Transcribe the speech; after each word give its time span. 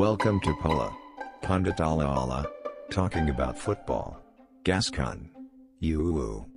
Welcome 0.00 0.40
to 0.48 0.56
Pola. 0.56 0.96
Pundit 1.44 1.76
Ala 1.76 2.08
Ala. 2.08 2.48
Talking 2.88 3.28
about 3.28 3.60
football. 3.60 4.16
Gascon. 4.64 5.28
You. 5.76 6.48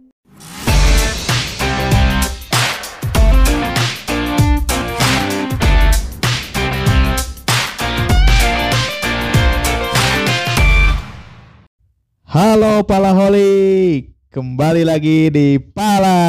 Halo 12.24 12.88
Palaholik, 12.88 14.16
kembali 14.32 14.88
lagi 14.88 15.28
di 15.28 15.60
Pala 15.60 16.23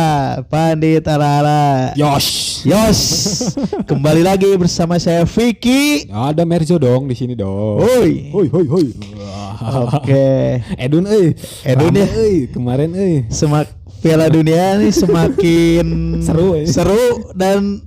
Pandit 0.46 1.04
Arara. 1.04 1.92
Yosh. 1.94 2.62
Yos, 2.64 3.00
kembali 3.84 4.24
lagi 4.24 4.48
bersama 4.56 4.96
saya 4.96 5.28
Vicky. 5.28 6.08
Ada 6.08 6.42
Merzo 6.42 6.80
dong 6.80 7.04
di 7.04 7.12
sini 7.12 7.36
dong. 7.36 7.84
Woi. 7.84 8.32
Hoi 8.32 8.46
hoi 8.48 8.66
hoi. 8.66 8.86
Oke, 9.92 10.60
Edun 10.76 11.04
euy. 11.04 11.36
Edun 11.62 11.92
ya. 11.92 12.06
euy. 12.08 12.48
Kemarin 12.48 12.90
euy. 12.92 13.28
semak 13.28 13.68
Piala 14.00 14.28
Dunia 14.28 14.76
ini 14.76 14.92
semakin 14.92 16.20
Seru, 16.20 16.60
ya. 16.60 16.68
seru 16.68 17.32
dan 17.32 17.80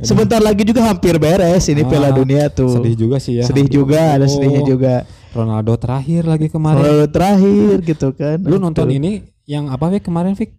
sebentar 0.00 0.40
lagi 0.40 0.64
juga 0.64 0.88
hampir 0.88 1.12
beres 1.20 1.68
ini 1.68 1.84
Piala 1.84 2.08
Ah, 2.08 2.16
Dunia 2.16 2.48
tuh. 2.48 2.72
Sedih 2.72 2.96
juga 2.96 3.16
sih 3.20 3.36
ya. 3.36 3.44
Sedih 3.44 3.68
juga, 3.68 4.16
ada 4.16 4.24
Oh, 4.24 4.32
sedihnya 4.32 4.64
juga. 4.64 4.94
Ronaldo 5.36 5.76
terakhir 5.76 6.24
lagi 6.24 6.48
kemarin. 6.48 6.80
Lalu 6.80 7.06
terakhir 7.12 7.76
gitu 7.84 8.08
kan. 8.16 8.40
Lu 8.40 8.56
nonton 8.56 8.88
ini 8.88 9.28
yang 9.44 9.68
apa 9.68 9.92
Fik 9.92 10.08
kemarin 10.08 10.32
Fik? 10.32 10.56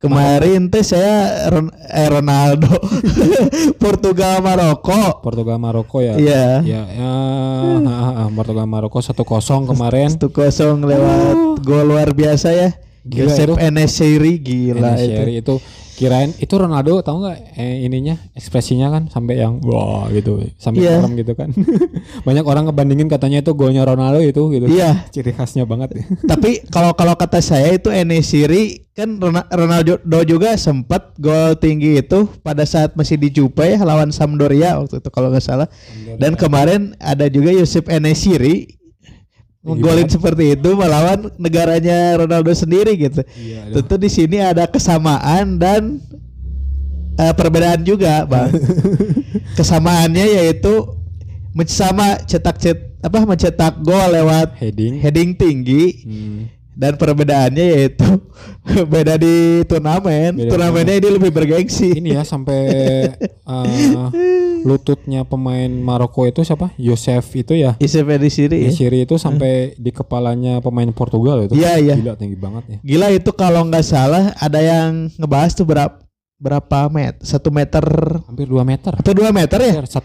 Kemarin 0.00 0.72
teh 0.72 0.80
saya 0.80 1.44
eh, 1.52 2.08
Ronaldo 2.08 2.72
Portugal 3.84 4.40
Maroko. 4.40 5.20
Portugal 5.20 5.60
Maroko 5.60 6.00
ya. 6.00 6.16
Iya. 6.16 6.64
Ya, 6.64 6.82
ya 6.88 7.12
ah, 7.84 8.24
ah, 8.24 8.28
Portugal 8.32 8.64
Maroko 8.64 9.04
1-0 9.04 9.20
kemarin. 9.68 10.08
Satu 10.08 10.32
kosong 10.32 10.88
lewat 10.88 11.60
gol 11.60 11.92
luar 11.92 12.16
biasa 12.16 12.48
ya. 12.48 12.80
Gila 13.02 13.26
Josep 13.26 13.46
itu. 13.46 13.54
Enesiri 13.58 14.32
gila 14.36 14.92
itu. 14.92 15.08
Enesiri 15.08 15.32
itu 15.38 15.54
kirain 15.94 16.32
itu 16.34 16.48
Ronaldo 16.50 17.04
tahu 17.04 17.20
nggak 17.20 17.60
eh, 17.60 17.84
ininya 17.84 18.16
ekspresinya 18.32 18.88
kan 18.88 19.02
sampai 19.06 19.36
yang 19.36 19.60
wah 19.60 20.08
gitu 20.08 20.40
sampai 20.56 20.80
Iya. 20.80 20.96
serem 20.96 21.12
gitu 21.14 21.32
kan 21.34 21.52
banyak 22.26 22.40
orang 22.40 22.64
ngebandingin 22.64 23.04
katanya 23.04 23.40
itu 23.40 23.52
golnya 23.52 23.84
Ronaldo 23.84 24.16
itu 24.18 24.48
gitu 24.48 24.64
Iya. 24.64 25.04
ciri 25.08 25.28
khasnya 25.30 25.64
banget 25.64 26.00
Tapi 26.30 26.64
kalau 26.66 26.92
kalau 26.94 27.12
kata 27.14 27.40
saya 27.40 27.68
itu 27.70 27.92
Enesiri 27.92 28.88
kan 28.90 29.16
Rona- 29.16 29.44
Ronaldo 29.46 30.00
juga 30.24 30.56
sempat 30.56 31.12
gol 31.16 31.56
tinggi 31.56 32.00
itu 32.00 32.24
pada 32.40 32.64
saat 32.64 32.96
masih 32.96 33.16
di 33.16 33.28
Juve 33.30 33.64
ya 33.66 33.80
lawan 33.80 34.08
Sampdoria 34.08 34.76
waktu 34.76 35.00
itu 35.00 35.08
kalau 35.10 35.28
nggak 35.28 35.40
salah. 35.42 35.68
Dan 36.16 36.32
kemarin 36.32 36.96
ada 36.96 37.24
juga 37.26 37.52
Josep 37.52 37.88
Enesiri 37.88 38.79
ngegolin 39.60 40.08
seperti 40.08 40.56
itu 40.56 40.70
melawan 40.72 41.28
negaranya 41.36 42.16
Ronaldo 42.16 42.52
sendiri 42.56 42.96
gitu. 42.96 43.20
Iya, 43.36 43.68
aduh. 43.68 43.74
Tentu 43.84 43.94
di 44.00 44.08
sini 44.08 44.40
ada 44.40 44.64
kesamaan 44.64 45.60
dan 45.60 46.00
eh, 47.20 47.32
perbedaan 47.36 47.84
juga, 47.84 48.24
Bang. 48.24 48.56
Kesamaannya 49.58 50.40
yaitu 50.40 50.96
sama 51.68 52.16
cetak 52.24 52.56
cet 52.56 52.78
apa 53.00 53.24
mencetak 53.24 53.80
gol 53.80 54.12
lewat 54.12 54.60
heading 54.60 55.00
heading 55.00 55.30
tinggi 55.32 56.04
Hmm. 56.04 56.40
Dan 56.80 56.96
perbedaannya 56.96 57.66
yaitu 57.76 58.08
beda 58.92 59.20
di 59.20 59.60
turnamen. 59.68 60.32
Beda 60.40 60.48
Turnamennya 60.56 60.96
ini 60.96 61.08
lebih 61.20 61.28
bergengsi. 61.28 61.92
ini 62.00 62.16
ya 62.16 62.24
sampai 62.24 62.60
eh, 63.52 64.08
lututnya 64.64 65.28
pemain 65.28 65.68
Maroko 65.68 66.24
itu 66.24 66.40
siapa 66.40 66.72
Yosef 66.80 67.28
itu 67.36 67.52
ya 67.52 67.76
Isep 67.76 68.08
di 68.16 68.30
sini 68.32 68.56
ya. 68.72 68.88
Itu 69.04 69.20
sampai 69.20 69.76
di 69.76 69.92
kepalanya 69.92 70.64
pemain 70.64 70.88
Portugal 70.96 71.44
itu 71.44 71.52
Iya, 71.52 71.76
iya. 71.76 71.94
gila 72.00 72.16
tinggi 72.16 72.40
banget 72.40 72.64
ya 72.64 72.78
Gila 72.80 73.08
itu 73.12 73.30
kalau 73.36 73.68
nggak 73.68 73.84
salah 73.84 74.32
ada 74.40 74.60
yang 74.64 75.12
ngebahas 75.20 75.52
tuh 75.52 75.68
berapa 75.68 76.00
berapa 76.40 76.88
meter? 76.88 77.20
Satu 77.20 77.52
meter 77.52 77.84
hampir 78.24 78.48
2 78.48 78.64
meter 78.64 78.96
atau 78.96 79.12
dua 79.12 79.28
meter 79.28 79.60
ya? 79.60 79.84
1,9 79.84 80.00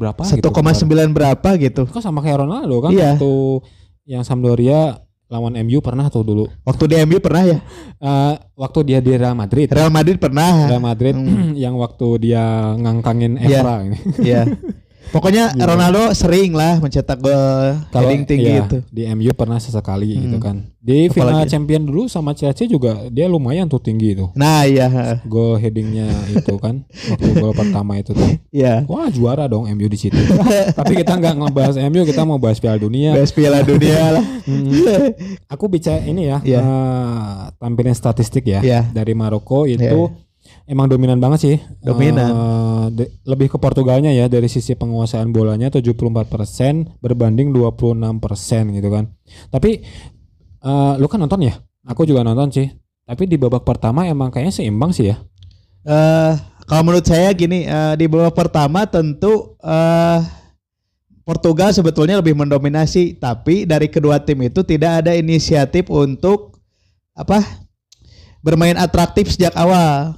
berapa 0.00 0.20
Satu 0.24 0.40
gitu 0.40 0.48
koma 0.48 0.72
sembilan 0.72 1.12
berapa 1.12 1.48
gitu? 1.60 1.84
Itu 1.84 1.92
kan 1.92 2.00
sama 2.00 2.24
kayak 2.24 2.48
Ronaldo 2.48 2.88
kan 2.88 2.90
Iya. 2.96 3.20
waktu 3.20 3.32
yang 4.08 4.24
Sampdoria 4.24 4.96
lawan 5.30 5.54
MU 5.62 5.78
pernah 5.78 6.10
tuh 6.10 6.26
dulu. 6.26 6.44
Waktu 6.66 6.84
di 6.90 6.94
MU 7.06 7.22
pernah 7.22 7.42
ya? 7.46 7.58
Eh, 8.02 8.34
waktu 8.58 8.78
dia 8.82 8.98
di 8.98 9.14
Real 9.14 9.38
Madrid. 9.38 9.70
Real 9.70 9.88
Madrid 9.88 10.18
pernah. 10.18 10.66
Real 10.66 10.82
Madrid 10.82 11.14
yang 11.64 11.78
waktu 11.78 12.06
dia 12.18 12.74
ngangkangin 12.74 13.38
Hmm. 13.38 13.46
Iya. 13.46 13.58
Evra 13.62 13.74
ini. 13.86 13.98
Iya. 14.20 14.42
Pokoknya 15.10 15.50
Ronaldo 15.56 16.10
sering 16.12 16.52
lah 16.52 16.78
mencetak 16.78 17.18
gol 17.18 17.34
heading 17.90 18.22
tinggi 18.22 18.46
iya, 18.48 18.62
itu. 18.62 18.78
di 18.86 19.02
MU 19.10 19.30
pernah 19.32 19.58
sesekali 19.58 20.14
gitu 20.16 20.38
Hmm. 20.38 20.42
kan. 20.42 20.56
Di 20.78 21.06
final 21.08 21.36
Apalagi- 21.36 21.50
champion 21.50 21.82
dulu 21.82 22.06
sama 22.06 22.32
Chelsea 22.32 22.64
juga 22.64 22.96
dia 23.06 23.26
lumayan 23.26 23.66
tuh 23.66 23.76
tinggi 23.76 24.14
itu. 24.14 24.30
Nah, 24.32 24.64
iya. 24.64 24.88
Gol 25.24 25.56
headingnya 25.56 26.06
itu 26.30 26.54
kan 26.56 26.80
waktu 26.86 27.28
gol 27.34 27.52
pertama 27.52 27.96
itu 27.96 28.10
tuh. 28.10 28.30
Iya. 28.50 28.86
Wah 28.86 29.06
juara 29.08 29.44
dong 29.44 29.66
MU 29.68 29.86
di 29.86 29.98
situ. 29.98 30.16
Tapi 30.72 30.92
kita 30.96 31.14
nggak 31.14 31.34
ngebahas 31.36 31.74
MU, 31.82 32.02
kita 32.04 32.22
mau 32.22 32.38
bahas 32.38 32.56
Piala 32.56 32.78
Dunia. 32.78 33.12
Best 33.12 33.34
Piala 33.34 33.60
Dunia 33.60 34.14
lah. 34.14 34.24
Hmm. 34.42 34.70
Aku 35.48 35.66
bicara 35.66 36.00
ini 36.00 36.26
ya, 36.26 36.38
Iya. 36.40 36.60
eh, 36.60 37.34
tampilin 37.56 37.92
statistik 37.92 38.42
ya 38.44 38.60
Iya. 38.60 38.80
dari 38.88 39.12
Maroko 39.12 39.66
itu 39.66 39.82
Iya. 39.82 40.29
Emang 40.70 40.86
dominan 40.86 41.18
banget 41.18 41.38
sih. 41.42 41.56
Dominan. 41.82 42.30
Eh, 42.30 42.84
de- 42.94 43.10
lebih 43.26 43.50
ke 43.50 43.58
Portugalnya 43.58 44.14
ya 44.14 44.30
dari 44.30 44.46
sisi 44.46 44.78
penguasaan 44.78 45.34
bolanya 45.34 45.66
74% 45.74 47.02
berbanding 47.02 47.50
26% 47.50 48.70
gitu 48.78 48.88
kan. 48.88 49.10
Tapi 49.50 49.82
eh, 50.62 50.92
lu 51.02 51.10
kan 51.10 51.18
nonton 51.18 51.42
ya? 51.42 51.58
Aku 51.90 52.06
juga 52.06 52.22
nonton 52.22 52.54
sih. 52.54 52.70
Tapi 53.02 53.26
di 53.26 53.34
babak 53.34 53.66
pertama 53.66 54.06
emang 54.06 54.30
kayaknya 54.30 54.54
seimbang 54.54 54.94
sih 54.94 55.10
ya. 55.10 55.18
Eh 55.82 56.32
kalau 56.70 56.86
menurut 56.86 57.02
saya 57.02 57.34
gini 57.34 57.66
eh, 57.66 57.94
di 57.98 58.06
babak 58.06 58.38
pertama 58.38 58.86
tentu 58.86 59.58
eh 59.58 60.22
Portugal 61.26 61.70
sebetulnya 61.70 62.18
lebih 62.18 62.34
mendominasi 62.34 63.14
tapi 63.18 63.62
dari 63.62 63.86
kedua 63.86 64.18
tim 64.18 64.40
itu 64.42 64.66
tidak 64.66 65.04
ada 65.04 65.14
inisiatif 65.14 65.86
untuk 65.86 66.58
apa 67.14 67.42
bermain 68.40 68.74
atraktif 68.74 69.30
sejak 69.30 69.52
awal 69.54 70.16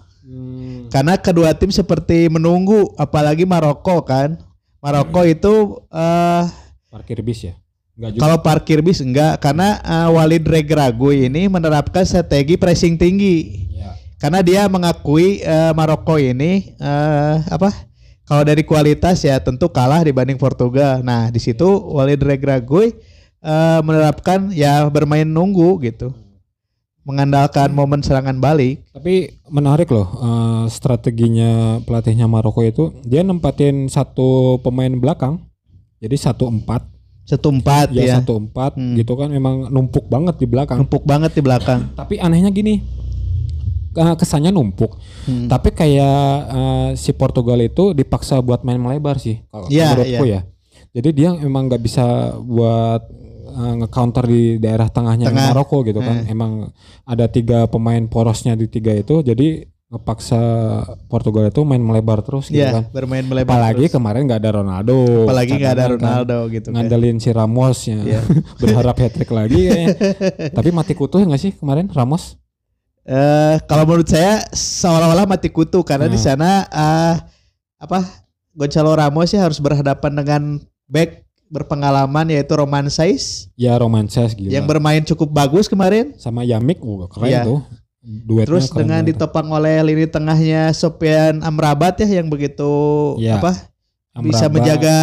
karena 0.93 1.17
kedua 1.17 1.57
tim 1.57 1.73
seperti 1.73 2.29
menunggu 2.29 2.93
apalagi 3.01 3.49
Maroko 3.49 4.05
kan 4.05 4.37
Maroko 4.79 5.25
itu 5.25 5.81
eh 5.89 6.45
Parkir 6.93 7.25
bis 7.25 7.49
ya? 7.49 7.57
Kalau 8.21 8.41
parkir 8.41 8.85
bis 8.85 9.01
enggak 9.01 9.41
karena 9.41 9.81
eh, 9.81 10.09
Walid 10.13 10.45
Regragui 10.45 11.33
ini 11.33 11.49
menerapkan 11.49 12.05
strategi 12.05 12.61
pressing 12.61 13.01
tinggi 13.01 13.65
Ya. 13.73 13.97
karena 14.21 14.45
dia 14.45 14.63
mengakui 14.69 15.41
eh, 15.41 15.73
Maroko 15.73 16.21
ini 16.21 16.77
eh, 16.77 17.37
apa 17.49 17.73
kalau 18.23 18.45
dari 18.49 18.65
kualitas 18.65 19.21
ya 19.25 19.37
tentu 19.43 19.69
kalah 19.69 20.01
dibanding 20.07 20.41
Portugal. 20.41 21.05
Nah 21.05 21.29
di 21.29 21.37
situ 21.43 21.67
Walid 21.69 22.21
Regragui 22.23 22.97
eh, 23.41 23.81
menerapkan 23.85 24.49
ya 24.55 24.85
bermain 24.89 25.29
nunggu 25.29 25.81
gitu, 25.85 26.17
mengandalkan 27.03 27.71
momen 27.71 28.01
serangan 28.01 28.39
balik. 28.39 28.83
Tapi 28.91 29.43
menarik 29.49 29.91
loh 29.91 30.07
eh, 30.15 30.65
strateginya 30.69 31.83
pelatihnya 31.83 32.27
Maroko 32.27 32.63
itu 32.63 32.95
dia 33.03 33.23
nempatin 33.23 33.87
satu 33.87 34.59
pemain 34.61 34.91
belakang. 34.91 35.43
Jadi 35.99 36.19
satu 36.19 36.51
empat, 36.51 36.83
Satu 37.23 37.55
empat 37.55 37.95
ya 37.95 38.03
ya, 38.03 38.15
satu 38.19 38.35
empat 38.35 38.75
Hmm. 38.75 38.99
gitu 38.99 39.15
kan 39.15 39.31
memang 39.31 39.71
numpuk 39.71 40.11
banget 40.11 40.35
di 40.37 40.47
belakang. 40.47 40.83
numpuk 40.83 41.07
banget 41.07 41.31
di 41.31 41.43
belakang. 41.43 41.87
Tapi 41.99 42.19
anehnya 42.19 42.51
gini, 42.51 42.83
kesannya 43.95 44.51
numpuk. 44.51 44.99
Hmm. 45.31 45.47
Tapi 45.47 45.71
kayak 45.71 46.19
eh, 46.51 46.89
si 46.99 47.15
Portugal 47.15 47.63
itu 47.63 47.95
dipaksa 47.95 48.43
buat 48.43 48.67
main 48.67 48.83
melebar 48.83 49.23
sih, 49.23 49.39
kalau 49.47 49.71
Iya, 49.71 49.95
menurutku 49.95 50.27
ya. 50.27 50.41
Jadi 50.93 51.09
dia 51.15 51.31
emang 51.39 51.71
nggak 51.71 51.83
bisa 51.83 52.05
buat 52.37 53.07
eh, 53.53 53.75
nge-counter 53.79 54.25
di 54.25 54.43
daerah 54.57 54.89
tengahnya 54.89 55.29
Tengah. 55.29 55.53
Maroko 55.53 55.85
gitu 55.85 56.01
kan. 56.01 56.25
Emang 56.25 56.73
ada 57.05 57.29
tiga 57.29 57.65
pemain 57.67 58.01
porosnya 58.05 58.53
di 58.53 58.67
tiga 58.67 58.91
itu, 58.93 59.21
jadi 59.21 59.69
ngepaksa 59.87 60.41
Portugal 61.05 61.45
itu 61.47 61.61
main 61.63 61.77
melebar 61.79 62.25
terus 62.25 62.49
gitu 62.49 62.57
Ya 62.59 62.73
kan. 62.73 62.89
bermain 62.89 63.21
melebar. 63.23 63.53
Apalagi 63.53 63.85
terus. 63.87 63.93
kemarin 63.93 64.25
nggak 64.25 64.41
ada 64.41 64.51
Ronaldo. 64.59 64.97
apalagi 65.29 65.53
nggak 65.53 65.73
ada 65.77 65.85
kan. 65.85 65.93
Ronaldo 65.95 66.39
gitu 66.49 66.67
kan. 66.67 66.75
Ngandelin 66.81 67.21
si 67.21 67.29
Ramos 67.29 67.79
ya. 67.85 68.01
Iya. 68.01 68.21
Berharap 68.65 68.97
hat 68.97 69.13
trick 69.13 69.29
lagi 69.29 69.69
kayaknya. 69.69 69.89
Tapi 70.57 70.69
mati 70.73 70.97
kutuh 70.97 71.21
nggak 71.21 71.37
sih 71.39 71.53
kemarin 71.53 71.93
Ramos? 71.93 72.41
Eh 73.05 73.57
kalau 73.67 73.85
menurut 73.85 74.09
saya 74.09 74.41
seolah-olah 74.49 75.29
mati 75.29 75.53
kutu 75.53 75.85
karena 75.85 76.07
di 76.07 76.17
Nah. 76.17 76.25
sana 76.25 76.51
eh 76.65 77.15
apa 77.77 77.99
Gonzalo 78.55 78.95
Ramos 78.95 79.29
ya 79.29 79.45
harus 79.45 79.59
berhadapan 79.59 80.13
dengan 80.15 80.43
back 80.87 81.22
berpengalaman 81.53 82.27
yaitu 82.27 82.57
Roman 82.57 82.89
Saiz 82.89 83.53
Ya 83.55 83.77
Romances 83.77 84.33
gila. 84.33 84.49
yang 84.51 84.65
bermain 84.65 85.05
cukup 85.05 85.29
bagus 85.29 85.69
kemarin. 85.69 86.17
sama 86.17 86.43
Yamik, 86.43 86.81
wah 86.81 87.05
keren 87.07 87.29
Iya. 87.29 87.43
tuh. 87.45 87.61
Duetnya 88.03 88.49
Terus 88.49 88.67
keren 88.67 88.79
dengan 88.83 89.01
banget. 89.01 89.15
ditopang 89.15 89.47
oleh 89.53 89.77
lini 89.85 90.07
tengahnya 90.07 90.73
Sofian 90.73 91.39
Amrabat 91.39 92.01
ya 92.01 92.09
yang 92.15 92.27
begitu 92.27 92.73
Iya. 93.17 93.37
apa 93.37 93.53
bisa 94.19 94.45
Amrabat. 94.45 94.51
menjaga 94.51 94.97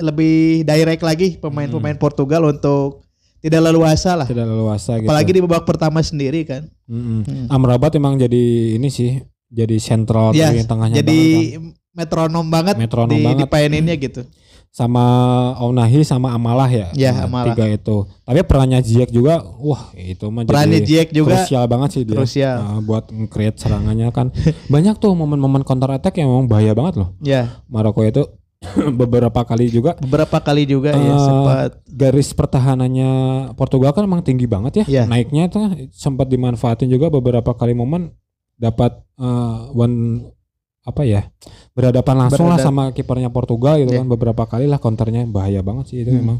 lebih 0.00 0.36
direct 0.62 1.00
lagi 1.00 1.36
pemain-pemain 1.36 1.94
Portugal 1.94 2.42
untuk 2.46 3.04
tidak 3.38 3.60
leluasa 3.62 4.16
lah. 4.16 4.26
tidak 4.26 4.44
leluasa 4.44 4.96
gitu. 4.96 5.06
Apalagi 5.06 5.30
di 5.30 5.40
babak 5.40 5.64
pertama 5.64 6.00
sendiri 6.00 6.44
kan. 6.44 6.64
Mm-mm. 6.84 7.22
Hmm. 7.22 7.46
Amrabat 7.50 7.92
emang 7.94 8.16
jadi 8.16 8.44
ini 8.76 8.88
sih 8.88 9.20
jadi 9.46 9.76
sentral 9.76 10.32
Ya, 10.32 10.48
di 10.48 10.60
tengahnya 10.62 10.96
jadi 10.96 11.20
banget 11.20 11.52
kan. 11.52 11.62
metronom 11.92 12.46
banget 12.46 12.74
Metronom 12.78 13.12
di, 13.12 13.22
banget. 13.22 13.38
dipaininnya 13.44 13.96
gitu. 13.96 14.22
Sama 14.70 15.02
Aunahi 15.58 16.06
sama 16.06 16.30
Amalah 16.30 16.70
ya. 16.70 16.88
Ya, 16.94 17.10
Nah, 17.10 17.26
Amalah. 17.26 17.52
Tiga 17.52 17.66
itu. 17.66 18.06
Tapi 18.22 18.40
perannya 18.46 18.78
Ziyech 18.78 19.10
juga 19.10 19.42
wah 19.58 19.90
itu 19.92 20.30
mah 20.30 20.46
Perannya 20.46 20.78
jadi 20.78 20.86
Ziyech 20.86 21.10
juga 21.10 21.42
krusial 21.42 21.64
banget 21.66 21.88
sih 21.90 22.02
dia. 22.06 22.14
krusial. 22.14 22.56
Nah, 22.56 22.78
buat 22.78 23.04
create 23.26 23.58
serangannya 23.58 24.08
kan 24.10 24.30
banyak 24.74 24.94
tuh 24.96 25.10
momen-momen 25.12 25.66
counter 25.66 25.90
attack 25.90 26.14
yang 26.16 26.30
memang 26.30 26.46
bahaya 26.46 26.70
banget 26.70 27.02
loh. 27.02 27.10
Ya, 27.18 27.50
Maroko 27.66 28.06
itu 28.06 28.22
beberapa 29.00 29.40
kali 29.42 29.66
juga 29.66 29.96
beberapa 29.98 30.36
kali 30.38 30.68
juga 30.68 30.92
ya 30.92 31.00
Eh, 31.00 31.18
sempat 31.18 31.70
garis 31.88 32.28
pertahanannya 32.30 33.10
Portugal 33.56 33.90
kan 33.90 34.04
emang 34.04 34.22
tinggi 34.22 34.46
banget 34.46 34.72
ya. 34.72 34.84
Iya. 34.86 35.02
Naiknya 35.04 35.48
itu 35.48 35.58
sempat 35.90 36.28
dimanfaatin 36.28 36.86
juga 36.86 37.10
beberapa 37.10 37.50
kali 37.52 37.74
momen 37.74 38.14
dapat 38.54 39.02
eh, 39.18 39.56
one 39.72 40.28
apa 40.82 41.02
ya 41.02 41.28
berhadapan 41.70 42.26
langsung 42.26 42.46
lah 42.46 42.56
Berhadap- 42.56 42.66
sama 42.66 42.82
kipernya 42.90 43.28
Portugal 43.28 43.76
gitu 43.76 43.90
Iya. 43.90 44.00
kan 44.00 44.08
beberapa 44.08 44.42
kali 44.44 44.64
lah 44.64 44.76
counternya 44.76 45.24
bahaya 45.24 45.60
banget 45.60 45.84
sih 45.86 45.98
itu 46.00 46.10
Hmm. 46.10 46.20
memang. 46.20 46.38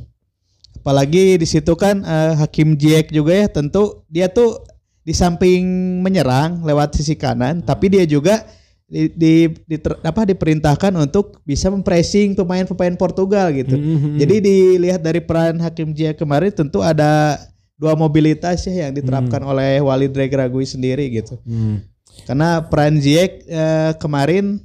apalagi 0.72 1.36
di 1.36 1.44
situ 1.44 1.72
kan 1.74 2.00
eh, 2.00 2.32
Hakim 2.36 2.72
Ziyech 2.74 3.10
juga 3.10 3.34
ya 3.34 3.46
tentu 3.46 4.00
dia 4.06 4.26
tuh 4.26 4.64
di 5.00 5.12
samping 5.12 5.60
menyerang 6.00 6.62
lewat 6.62 6.94
sisi 6.94 7.14
kanan 7.14 7.60
tapi 7.60 7.90
dia 7.90 8.04
juga 8.04 8.46
di, 8.86 9.06
di, 9.08 9.34
diter- 9.66 10.00
apa 10.00 10.24
diperintahkan 10.24 10.90
untuk 10.96 11.38
bisa 11.42 11.68
mempressing 11.68 12.34
pemain-pemain 12.34 12.96
Portugal 12.96 13.50
gitu. 13.52 13.72
Mhm. 13.72 14.18
Jadi 14.18 14.34
dilihat 14.40 14.98
dari 14.98 15.20
peran 15.20 15.58
Hakim 15.58 15.90
Ziyech 15.90 16.16
kemarin 16.16 16.50
tentu 16.50 16.80
ada 16.80 17.38
dua 17.74 17.94
mobilitas 17.94 18.60
ya 18.62 18.84
yang 18.84 18.92
diterapkan 18.92 19.40
oleh 19.42 19.78
Walid 19.78 20.10
Regragui 20.10 20.64
sendiri 20.64 21.06
gitu. 21.08 21.38
Hmm. 21.40 21.86
Karena 22.22 22.62
peran 22.62 22.96
Ziyech 22.96 23.44
eh, 23.44 23.92
kemarin 23.96 24.60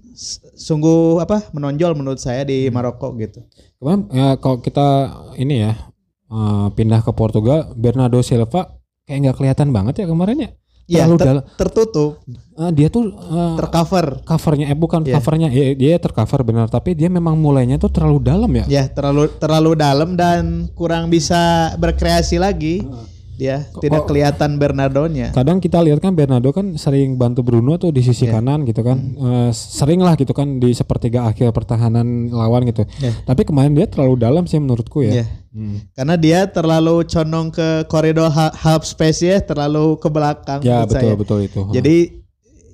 sungguh 0.55 1.19
apa 1.19 1.51
menonjol 1.51 1.93
menurut 1.93 2.17
saya 2.17 2.41
di 2.41 2.67
Maroko 2.69 3.11
gitu. 3.15 3.43
Kemarin 3.77 4.07
ya, 4.09 4.27
kalau 4.37 4.57
kita 4.57 4.87
ini 5.35 5.61
ya 5.61 5.73
eh, 6.25 6.67
pindah 6.71 6.99
ke 6.99 7.11
Portugal, 7.11 7.73
Bernardo 7.73 8.19
Silva 8.19 8.79
kayak 9.03 9.19
nggak 9.21 9.37
kelihatan 9.37 9.69
banget 9.69 10.01
ya 10.01 10.07
kemarin 10.07 10.39
ya. 10.39 10.51
Ya 10.85 11.01
Terlalu 11.01 11.17
ter- 11.17 11.25
dal- 11.25 11.45
tertutup, 11.57 12.11
eh, 12.29 12.71
dia 12.71 12.87
tuh 12.87 13.09
eh, 13.09 13.53
tercover. 13.57 14.21
covernya 14.21 14.69
eh 14.69 14.77
bukan 14.77 15.01
Iya. 15.01 15.17
covernya 15.17 15.49
ya, 15.49 15.65
dia 15.73 15.93
tercover 15.97 16.45
benar 16.45 16.69
tapi 16.69 16.93
dia 16.93 17.09
memang 17.09 17.33
mulainya 17.35 17.75
tuh 17.75 17.89
terlalu 17.89 18.21
dalam 18.21 18.53
ya. 18.53 18.65
Ya 18.69 18.83
terlalu 18.85 19.33
terlalu 19.35 19.73
dalam 19.73 20.13
dan 20.13 20.69
kurang 20.71 21.09
bisa 21.09 21.73
berkreasi 21.75 22.37
lagi. 22.37 22.85
Dia 23.35 23.67
Kok- 23.67 23.79
tidak 23.79 24.01
kelihatan 24.05 24.55
Bernardonya. 24.55 25.29
Kadang 25.29 25.59
kita 25.59 25.79
lihat 25.79 25.99
kan 25.99 26.11
Bernardo 26.11 26.49
kan 26.49 26.75
sering 26.75 27.15
bantu 27.15 27.41
Bruno 27.41 27.75
tuh 27.75 27.89
di 27.89 27.99
sisi 27.99 28.23
Iya. 28.23 28.39
kanan 28.39 28.63
gitu 28.63 28.79
kan. 28.79 28.95
Eh, 29.13 29.51
sering 29.51 29.99
lah 29.99 30.13
gitu 30.13 30.31
kan 30.31 30.57
di 30.57 30.71
sepertiga 30.71 31.25
akhir 31.25 31.51
pertahanan 31.51 32.27
lawan 32.27 32.63
gitu. 32.63 32.87
Iya. 32.95 33.11
Tapi 33.23 33.43
kemarin 33.43 33.71
dia 33.71 33.85
terlalu 33.85 34.15
dalam 34.17 34.43
sih 34.43 34.55
menurutku 34.55 35.03
ya. 35.03 35.21
Ya. 35.21 35.25
Hmm. 35.51 35.83
Karena 35.91 36.15
dia 36.15 36.39
terlalu 36.45 37.03
condong 37.05 37.47
ke 37.49 37.67
koridor 37.85 38.27
ha- 38.27 38.51
half 38.51 38.83
space 38.83 39.21
ya, 39.21 39.37
terlalu 39.39 39.95
ke 39.95 40.07
belakang. 40.07 40.59
Ya 40.59 40.83
betul 40.83 40.95
saya. 41.01 41.15
betul 41.15 41.39
itu. 41.43 41.61
Jadi 41.71 41.97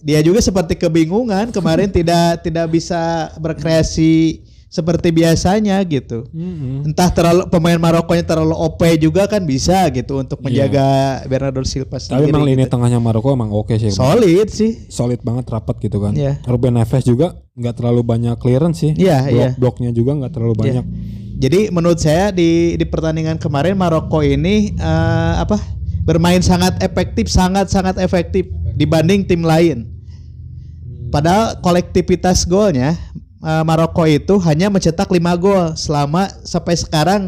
dia 0.01 0.17
juga 0.19 0.41
seperti 0.41 0.73
kebingungan 0.75 1.49
kemarin 1.49 1.89
tidak 1.93 2.41
tidak 2.41 2.69
bisa 2.69 3.29
berkreasi 3.37 4.41
seperti 4.71 5.11
biasanya 5.11 5.83
gitu. 5.83 6.31
Hmm. 6.31 6.87
Entah 6.87 7.11
terlalu 7.11 7.43
pemain 7.51 7.75
Marokonya 7.75 8.23
terlalu 8.23 8.55
OP 8.55 8.79
juga 8.95 9.27
kan 9.27 9.43
bisa 9.43 9.83
gitu 9.91 10.23
untuk 10.23 10.39
Iya. 10.39 10.45
menjaga 10.71 10.85
Bernardo 11.27 11.59
Silva 11.67 11.99
Tapi 11.99 12.07
sendiri. 12.07 12.31
memang 12.31 12.43
lini 12.47 12.63
gitu. 12.63 12.71
tengahnya 12.71 12.99
Maroko 13.03 13.35
emang 13.35 13.51
oke 13.51 13.75
sih. 13.75 13.91
solid 13.91 14.47
sih. 14.47 14.87
Solid 14.87 15.19
banget 15.19 15.51
rapat 15.51 15.75
gitu 15.83 15.99
kan. 15.99 16.15
Iya. 16.15 16.39
Ruben 16.47 16.79
Neves 16.79 17.03
juga 17.03 17.35
nggak 17.51 17.75
terlalu 17.75 18.01
banyak 18.01 18.39
clearance 18.39 18.79
sih. 18.79 18.95
Iya, 18.95 19.19
Blok 19.21 19.35
iya. 19.35 19.47
bloknya 19.59 19.89
juga 19.91 20.11
nggak 20.15 20.31
terlalu 20.31 20.53
Iya. 20.55 20.61
banyak. 20.63 20.85
Jadi 21.41 21.59
menurut 21.67 21.99
saya 21.99 22.31
di 22.31 22.79
di 22.79 22.85
pertandingan 22.87 23.35
kemarin 23.37 23.75
Maroko 23.75 24.23
ini 24.23 24.71
eh, 24.71 25.33
apa 25.35 25.59
bermain 26.07 26.39
sangat 26.39 26.79
efektif, 26.79 27.27
sangat 27.27 27.67
sangat 27.67 27.99
efektif 27.99 28.47
dibanding 28.73 29.27
tim 29.27 29.43
lain. 29.43 29.83
Padahal 31.11 31.59
kolektivitas 31.59 32.47
golnya 32.47 32.95
eh, 33.41 33.63
Maroko 33.63 34.03
itu 34.03 34.37
hanya 34.39 34.67
mencetak 34.67 35.07
5 35.07 35.17
gol 35.35 35.73
selama 35.75 36.25
sampai 36.41 36.75
sekarang 36.75 37.21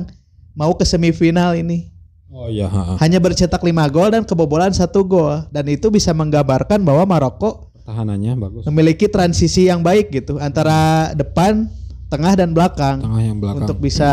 mau 0.51 0.71
ke 0.71 0.83
semifinal 0.83 1.53
ini. 1.53 1.89
Oh 2.29 2.47
iya. 2.47 2.65
Hanya 2.97 3.17
bercetak 3.17 3.59
5 3.59 3.69
gol 3.89 4.09
dan 4.09 4.21
kebobolan 4.21 4.69
satu 4.69 5.01
gol 5.03 5.45
dan 5.47 5.65
itu 5.67 5.87
bisa 5.87 6.09
menggambarkan 6.11 6.81
bahwa 6.81 7.05
Maroko 7.07 7.69
Pertahanannya 7.75 8.33
bagus. 8.35 8.63
memiliki 8.65 9.05
transisi 9.05 9.67
yang 9.67 9.79
baik 9.79 10.09
gitu 10.09 10.37
antara 10.37 11.11
depan, 11.11 11.69
tengah 12.07 12.33
dan 12.33 12.49
belakang 12.51 13.01
Tengah 13.01 13.21
yang 13.21 13.37
belakang. 13.37 13.61
untuk 13.61 13.77
bisa 13.77 14.09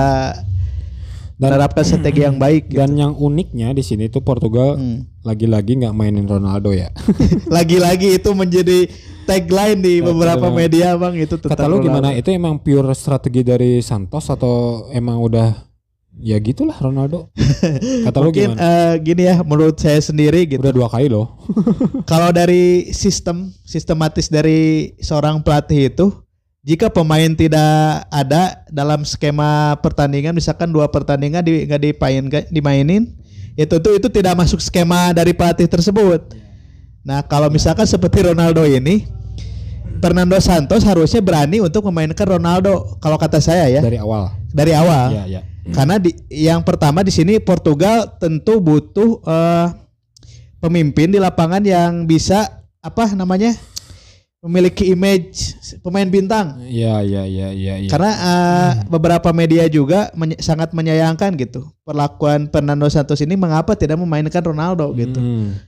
Dan- 1.33 1.57
menerapkan 1.57 1.81
strategi 1.81 2.21
yang 2.21 2.37
baik 2.37 2.69
gitu. 2.69 2.77
Dan 2.79 2.93
yang 2.95 3.13
uniknya 3.15 3.73
di 3.73 3.81
sini 3.81 4.07
tuh 4.07 4.21
Portugal 4.21 4.77
Hmm. 4.77 5.09
lagi-lagi 5.21 5.79
nggak 5.79 5.95
mainin 5.95 6.25
Ronaldo 6.25 6.69
ya. 6.71 6.93
Lagi-lagi 7.49 8.15
itu 8.15 8.29
menjadi 8.31 8.85
tagline 9.31 9.79
di 9.79 9.95
beberapa 10.03 10.51
media 10.51 10.99
bang 10.99 11.15
itu 11.23 11.39
tentang 11.39 11.55
Kata 11.55 11.71
lu 11.71 11.79
gimana? 11.79 12.11
Itu 12.19 12.35
emang 12.35 12.59
pure 12.59 12.91
strategi 12.99 13.47
dari 13.47 13.79
Santos 13.79 14.27
atau 14.27 14.87
emang 14.91 15.23
udah 15.23 15.71
ya 16.19 16.37
gitulah 16.43 16.75
Ronaldo? 16.75 17.31
Kata 18.07 18.19
lu 18.19 18.35
gimana? 18.35 18.59
eh, 18.59 18.93
gini 19.01 19.31
ya 19.31 19.41
menurut 19.47 19.79
saya 19.79 20.03
sendiri 20.03 20.51
gitu. 20.51 20.59
Udah 20.59 20.75
dua 20.75 20.89
kali 20.91 21.07
loh. 21.07 21.39
Kalau 22.11 22.35
dari 22.35 22.91
sistem 22.91 23.55
sistematis 23.63 24.27
dari 24.27 24.93
seorang 24.99 25.41
pelatih 25.47 25.95
itu 25.95 26.07
jika 26.61 26.93
pemain 26.93 27.33
tidak 27.33 28.05
ada 28.13 28.67
dalam 28.69 29.01
skema 29.07 29.81
pertandingan 29.81 30.37
misalkan 30.37 30.69
dua 30.69 30.93
pertandingan 30.93 31.41
di, 31.41 31.65
nggak 31.65 31.81
dipain, 31.81 32.29
dimainin 32.53 33.17
ya 33.57 33.65
tentu 33.65 33.97
itu 33.97 34.13
tidak 34.13 34.37
masuk 34.37 34.61
skema 34.61 35.17
dari 35.17 35.33
pelatih 35.33 35.71
tersebut. 35.71 36.37
Nah 37.01 37.25
kalau 37.25 37.49
misalkan 37.49 37.89
seperti 37.89 38.29
Ronaldo 38.29 38.61
ini 38.69 39.09
Fernando 40.01 40.37
Santos 40.41 40.83
harusnya 40.83 41.21
berani 41.21 41.61
untuk 41.61 41.85
memainkan 41.87 42.25
Ronaldo 42.27 42.97
kalau 42.99 43.21
kata 43.21 43.39
saya 43.39 43.69
ya 43.69 43.85
dari 43.85 44.01
awal. 44.01 44.33
dari 44.51 44.73
awal. 44.73 45.13
Iya, 45.13 45.25
iya. 45.29 45.41
Karena 45.71 46.01
di 46.01 46.11
yang 46.33 46.65
pertama 46.65 47.05
di 47.05 47.13
sini 47.13 47.37
Portugal 47.39 48.17
tentu 48.17 48.59
butuh 48.59 49.21
eh, 49.23 49.67
pemimpin 50.59 51.13
di 51.13 51.21
lapangan 51.21 51.61
yang 51.63 52.09
bisa 52.09 52.65
apa 52.81 53.13
namanya 53.13 53.53
memiliki 54.41 54.89
image 54.89 55.53
pemain 55.85 56.09
bintang. 56.09 56.65
Iya, 56.65 57.05
iya, 57.05 57.23
iya, 57.29 57.49
iya, 57.53 57.75
iya. 57.85 57.91
Karena 57.93 58.13
eh, 58.17 58.71
beberapa 58.89 59.29
media 59.37 59.69
juga 59.69 60.09
menye- 60.17 60.41
sangat 60.41 60.73
menyayangkan 60.73 61.37
gitu 61.37 61.69
perlakuan 61.85 62.49
Fernando 62.49 62.89
Santos 62.89 63.21
ini 63.21 63.37
mengapa 63.37 63.77
tidak 63.77 64.01
memainkan 64.01 64.41
Ronaldo 64.41 64.97
gitu. 64.97 65.21
Hmm. 65.21 65.61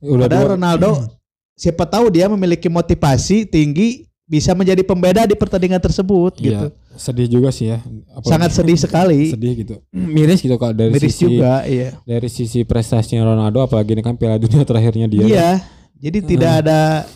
Udah 0.00 0.28
Padahal 0.28 0.44
dua, 0.48 0.52
Ronaldo 0.56 0.90
siapa 1.56 1.88
tahu 1.88 2.12
dia 2.12 2.28
memiliki 2.28 2.68
motivasi 2.68 3.48
tinggi 3.48 4.04
bisa 4.26 4.52
menjadi 4.52 4.82
pembeda 4.82 5.22
di 5.24 5.32
pertandingan 5.38 5.78
tersebut 5.78 6.34
gitu. 6.36 6.66
Iya, 6.68 6.98
sedih 6.98 7.30
juga 7.30 7.48
sih 7.54 7.70
ya. 7.70 7.78
Apalagi- 8.10 8.26
Sangat 8.28 8.50
sedih 8.52 8.78
sekali. 8.78 9.20
sedih 9.30 9.52
gitu. 9.54 9.74
Miris 10.14 10.42
gitu 10.42 10.58
kalau 10.58 10.74
dari 10.74 10.92
Miris 10.92 11.14
sisi 11.14 11.24
juga, 11.38 11.62
iya. 11.64 11.94
dari 12.02 12.28
sisi 12.28 12.66
prestasinya 12.66 13.22
Ronaldo 13.22 13.62
apalagi 13.62 13.94
ini 13.94 14.02
kan 14.02 14.18
Piala 14.18 14.36
Dunia 14.36 14.66
terakhirnya 14.66 15.06
dia. 15.06 15.24
Iya. 15.24 15.50
Jadi 15.96 16.18
tidak 16.26 16.52
ada 16.66 17.06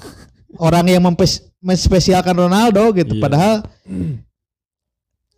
orang 0.56 0.86
yang 0.88 1.02
mempes- 1.04 1.44
menspesialkan 1.60 2.32
Ronaldo 2.32 2.94
gitu. 2.94 3.18
Iya. 3.18 3.22
Padahal 3.26 3.54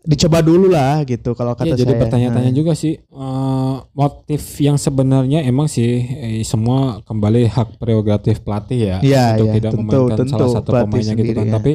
dicoba 0.04 0.38
dulu 0.40 0.66
lah 0.66 1.02
gitu 1.02 1.30
kalau 1.32 1.52
kata 1.52 1.72
jadi 1.72 1.88
saya. 1.88 2.00
pertanyaan-tanya 2.00 2.48
Nah, 2.48 2.56
juga 2.56 2.72
sih 2.72 2.96
eh, 2.96 3.74
motif 3.92 4.42
yang 4.58 4.74
sebenarnya 4.74 5.42
emang 5.42 5.66
sih 5.66 5.86
eh, 6.02 6.42
semua 6.42 6.78
kembali 7.00 7.46
hak 7.46 7.76
prerogatif 7.76 8.40
pelatih 8.40 8.80
ya 8.80 8.96
Iya, 8.98 9.24
untuk 9.32 9.46
iya, 9.46 9.54
tidak 9.54 9.70
tentu, 9.72 9.82
memainkan 9.84 10.18
tentu, 10.18 10.32
salah 10.32 10.48
satu 10.52 10.70
pemainnya 10.72 10.98
gitu 11.12 11.22
sendiri, 11.24 11.32
kan. 11.32 11.46
ya. 11.46 11.52
Tapi 11.54 11.72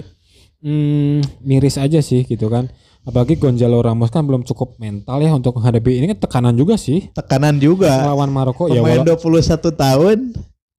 hmm, 0.59 1.17
miris 1.41 1.77
aja 1.77 1.99
sih 1.99 2.21
gitu 2.21 2.47
kan. 2.47 2.67
Apalagi 3.01 3.35
Gonzalo 3.35 3.79
Ramos 3.79 4.09
kan 4.09 4.21
belum 4.21 4.43
cukup 4.43 4.75
mental 4.77 5.17
ya 5.17 5.31
untuk 5.31 5.55
menghadapi 5.55 5.95
ini 5.95 6.05
kan 6.09 6.19
tekanan 6.19 6.51
juga 6.51 6.75
sih 6.75 7.07
Tekanan 7.09 7.55
juga. 7.55 8.03
lawan 8.03 8.27
Maroko 8.27 8.67
ya 8.67 8.83
Pemain 8.83 8.99
wala- 8.99 9.15
21 9.15 9.47
tahun 9.73 10.17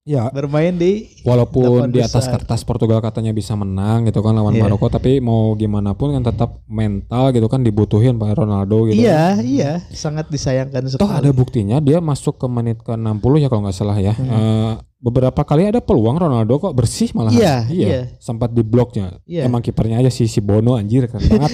ya 0.09 0.33
bermain 0.33 0.73
di 0.73 1.05
walaupun 1.21 1.93
di 1.93 2.01
atas 2.01 2.25
besar. 2.25 2.41
kertas 2.41 2.65
Portugal 2.65 3.05
katanya 3.05 3.37
bisa 3.37 3.53
menang 3.53 4.09
gitu 4.09 4.25
kan 4.25 4.33
lawan 4.33 4.57
Iya. 4.57 4.65
Maroko 4.65 4.89
tapi 4.89 5.21
mau 5.21 5.53
gimana 5.53 5.93
pun 5.93 6.17
kan 6.17 6.25
tetap 6.25 6.65
mental 6.65 7.29
gitu 7.37 7.45
kan 7.45 7.61
dibutuhin 7.61 8.17
Pak 8.17 8.41
Ronaldo 8.41 8.89
gitu. 8.89 9.05
Iya, 9.05 9.45
iya, 9.45 9.85
sangat 9.93 10.33
disayangkan 10.33 10.89
sekali. 10.89 11.05
Toh 11.05 11.13
ada 11.13 11.29
buktinya 11.29 11.77
dia 11.79 12.01
masuk 12.01 12.41
ke 12.41 12.47
menit 12.49 12.81
ke 12.81 12.97
60 12.97 13.45
ya 13.45 13.53
kalau 13.53 13.69
nggak 13.69 13.77
salah 13.77 14.01
ya. 14.01 14.17
Hmm. 14.17 14.33
Eh, 14.33 14.73
beberapa 14.99 15.45
kali 15.45 15.69
ada 15.69 15.85
peluang 15.85 16.17
Ronaldo 16.17 16.57
kok 16.57 16.73
bersih 16.73 17.13
malah. 17.13 17.31
Iya, 17.31 17.69
iya. 17.69 18.11
Sempat 18.17 18.51
di 18.57 18.65
bloknya. 18.65 19.21
Iya. 19.29 19.45
Emang 19.45 19.61
kipernya 19.61 20.01
aja 20.01 20.09
si 20.09 20.25
si 20.25 20.41
Bono 20.41 20.75
anjir 20.75 21.05
keren 21.07 21.29
banget. 21.29 21.53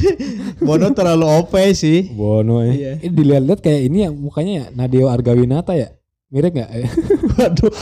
Bono 0.66 0.90
terlalu 0.96 1.26
OP 1.28 1.54
sih. 1.76 2.08
Bono 2.10 2.64
ya. 2.64 2.72
Iya. 2.72 2.92
Ini 3.04 3.12
dilihat-lihat 3.12 3.60
kayak 3.60 3.80
ini 3.86 3.98
ya 4.02 4.10
mukanya 4.10 4.52
ya 4.52 4.64
Nadio 4.72 5.12
Argawinata 5.12 5.76
ya. 5.76 5.92
Mirip 6.32 6.56
nggak? 6.56 6.70
Waduh, 7.38 7.72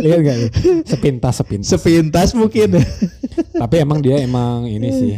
Lihat 0.00 0.20
nih? 0.20 0.50
Sepintas 0.84 1.40
sepintas. 1.40 1.68
sepintas 1.70 2.28
mungkin. 2.36 2.80
Tapi 3.56 3.74
emang 3.80 3.98
dia 4.04 4.20
emang 4.20 4.66
ini 4.68 4.88
sih 4.90 5.14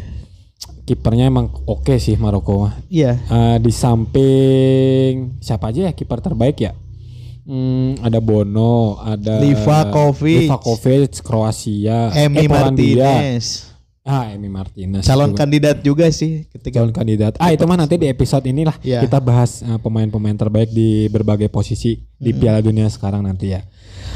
kipernya 0.82 1.30
emang 1.30 1.48
oke 1.66 1.94
sih 1.98 2.18
Maroko 2.18 2.66
mah. 2.66 2.74
Iya. 2.90 3.14
Eh, 3.16 3.56
di 3.62 3.72
samping 3.72 5.38
siapa 5.38 5.70
aja 5.70 5.88
ya 5.88 5.92
kiper 5.94 6.18
terbaik 6.18 6.58
ya? 6.58 6.72
Hmm, 7.42 7.98
ada 7.98 8.22
Bono, 8.22 9.02
ada 9.02 9.42
Livakovic. 9.42 10.46
Livakovic, 10.46 11.12
Kroasia, 11.26 12.14
Emi 12.14 12.46
eh, 12.46 12.48
Polandia. 12.50 13.10
Martinez. 13.10 13.71
Ah, 14.02 14.34
Emi 14.34 14.50
Martinez. 14.50 15.06
Calon 15.06 15.30
juga. 15.30 15.46
kandidat 15.46 15.76
juga 15.78 16.10
sih 16.10 16.50
ketika 16.50 16.82
calon 16.82 16.90
kandidat. 16.90 17.38
Ah, 17.38 17.54
itu 17.54 17.62
mah 17.62 17.78
nanti 17.78 17.94
di 17.94 18.10
episode 18.10 18.42
inilah 18.42 18.74
Iya. 18.82 18.98
kita 19.00 19.22
bahas 19.22 19.62
eh, 19.62 19.78
pemain-pemain 19.78 20.34
terbaik 20.34 20.68
di 20.68 21.06
berbagai 21.06 21.46
posisi 21.46 22.02
di 22.18 22.34
Piala 22.34 22.58
Dunia 22.58 22.90
sekarang 22.90 23.22
nanti 23.22 23.54
ya. 23.54 23.62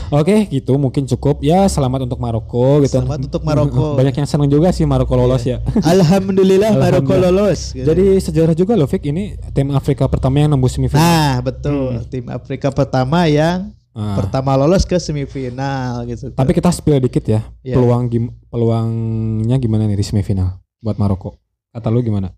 Oke, 0.06 0.46
gitu 0.46 0.74
mungkin 0.74 1.06
cukup. 1.06 1.38
Ya, 1.38 1.66
selamat 1.66 2.02
untuk 2.04 2.18
Maroko 2.18 2.82
gitu. 2.82 2.98
Selamat 2.98 3.26
untuk 3.26 3.42
Maroko. 3.42 3.94
Banyak 3.98 4.14
yang 4.16 4.26
senang 4.26 4.46
juga 4.46 4.70
sih 4.70 4.82
Maroko 4.82 5.14
lolos 5.14 5.42
ya. 5.42 5.62
Alhamdulillah 5.86 6.74
Maroko 6.74 7.14
lolos. 7.14 7.70
gitu. 7.70 7.86
Jadi 7.86 8.18
sejarah 8.18 8.54
juga 8.54 8.74
loh 8.74 8.86
Fik 8.86 9.02
ini 9.04 9.38
tim 9.50 9.70
Afrika 9.70 10.06
pertama 10.06 10.38
yang 10.38 10.50
nembus 10.50 10.74
semifinal. 10.74 10.98
Nah, 10.98 11.34
betul. 11.40 12.02
Tim 12.06 12.26
Afrika 12.26 12.70
pertama 12.70 13.26
yang 13.26 13.70
Ah. 13.96 14.12
pertama 14.20 14.52
lolos 14.60 14.84
ke 14.84 15.00
semifinal 15.00 16.04
gitu. 16.04 16.28
Tapi 16.36 16.52
kita 16.52 16.68
spill 16.68 17.00
dikit 17.00 17.24
ya. 17.24 17.40
Iya. 17.64 17.80
Peluang 17.80 18.12
gim- 18.12 18.34
peluangnya 18.52 19.56
gimana 19.56 19.88
nih 19.88 19.96
di 19.96 20.04
semifinal 20.04 20.60
buat 20.84 21.00
Maroko? 21.00 21.40
Kata 21.72 21.88
lu 21.88 22.04
gimana? 22.04 22.36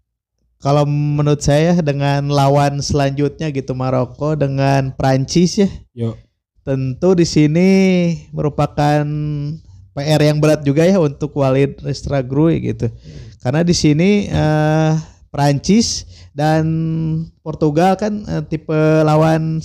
kalau 0.58 0.82
menurut 0.86 1.38
saya 1.38 1.78
dengan 1.78 2.26
lawan 2.34 2.82
selanjutnya 2.82 3.54
gitu 3.54 3.78
Maroko 3.78 4.34
dengan 4.34 4.90
Prancis 4.90 5.54
ya, 5.62 5.70
Yuk. 5.94 6.18
tentu 6.66 7.14
di 7.14 7.22
sini 7.22 7.68
merupakan 8.34 9.06
PR 9.94 10.20
yang 10.22 10.38
berat 10.42 10.66
juga 10.66 10.82
ya 10.82 10.98
untuk 10.98 11.34
Walid 11.38 11.78
Restragrui 11.82 12.74
gitu. 12.74 12.90
Karena 13.38 13.62
di 13.62 13.70
sini 13.74 14.26
eh, 14.26 14.92
Prancis 15.30 16.06
dan 16.34 16.66
Portugal 17.42 17.94
kan 17.94 18.26
eh, 18.26 18.42
tipe 18.46 18.74
lawan 19.06 19.62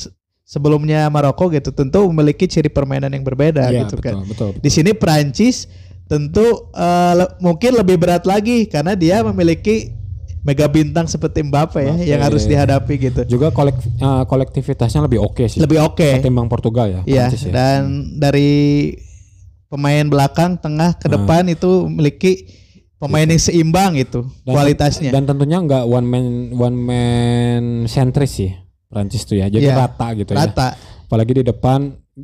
sebelumnya 0.54 1.10
Maroko 1.10 1.50
gitu 1.50 1.74
tentu 1.74 2.06
memiliki 2.06 2.46
ciri 2.46 2.70
permainan 2.70 3.10
yang 3.10 3.26
berbeda 3.26 3.66
Iya, 3.66 3.84
gitu 3.84 3.98
betul, 3.98 4.06
kan. 4.06 4.14
betul, 4.24 4.48
betul. 4.54 4.62
Di 4.62 4.70
sini 4.70 4.94
Prancis 4.94 5.66
tentu 6.06 6.46
eh, 6.70 7.14
le- 7.16 7.34
mungkin 7.40 7.74
lebih 7.74 7.98
berat 7.98 8.22
lagi 8.24 8.70
karena 8.70 8.94
dia 8.94 9.26
memiliki 9.26 9.90
mega 10.44 10.68
bintang 10.68 11.08
seperti 11.08 11.42
Mbappe 11.42 11.80
ya 11.80 11.90
Mbappe. 11.90 12.06
yang 12.06 12.22
harus 12.22 12.44
dihadapi 12.44 12.94
gitu. 13.02 13.22
Juga 13.26 13.50
kolek, 13.50 13.74
eh, 13.80 14.24
kolektivitasnya 14.24 15.02
lebih 15.02 15.20
oke 15.20 15.42
sih. 15.48 15.58
Lebih 15.58 15.82
oke. 15.82 16.22
ketimbang 16.22 16.46
Portugal 16.46 16.86
ya. 16.86 17.02
Iya, 17.04 17.26
ya. 17.32 17.50
dan 17.50 17.80
dari 18.14 18.94
pemain 19.66 20.06
belakang, 20.06 20.54
tengah, 20.56 20.94
ke 20.94 21.10
Ah. 21.10 21.18
depan 21.18 21.50
itu 21.50 21.90
memiliki 21.90 22.46
pemain 23.00 23.26
yang 23.26 23.42
seimbang 23.42 23.98
itu 23.98 24.22
Dan- 24.22 24.54
kualitasnya. 24.54 25.10
Dan 25.10 25.26
tentunya 25.26 25.58
nggak 25.58 25.84
one 25.84 26.06
man 26.06 26.26
one 26.54 26.78
man 26.78 27.64
sentris 27.86 28.38
sih 28.38 28.52
Prancis 28.94 29.26
tuh 29.26 29.36
ya. 29.36 29.50
Jadi 29.50 29.66
Iya, 29.66 29.76
rata 29.76 30.08
gitu 30.14 30.32
ya. 30.32 30.46
Rata. 30.46 30.78
Apalagi 31.04 31.34
di 31.34 31.44
depan 31.44 31.80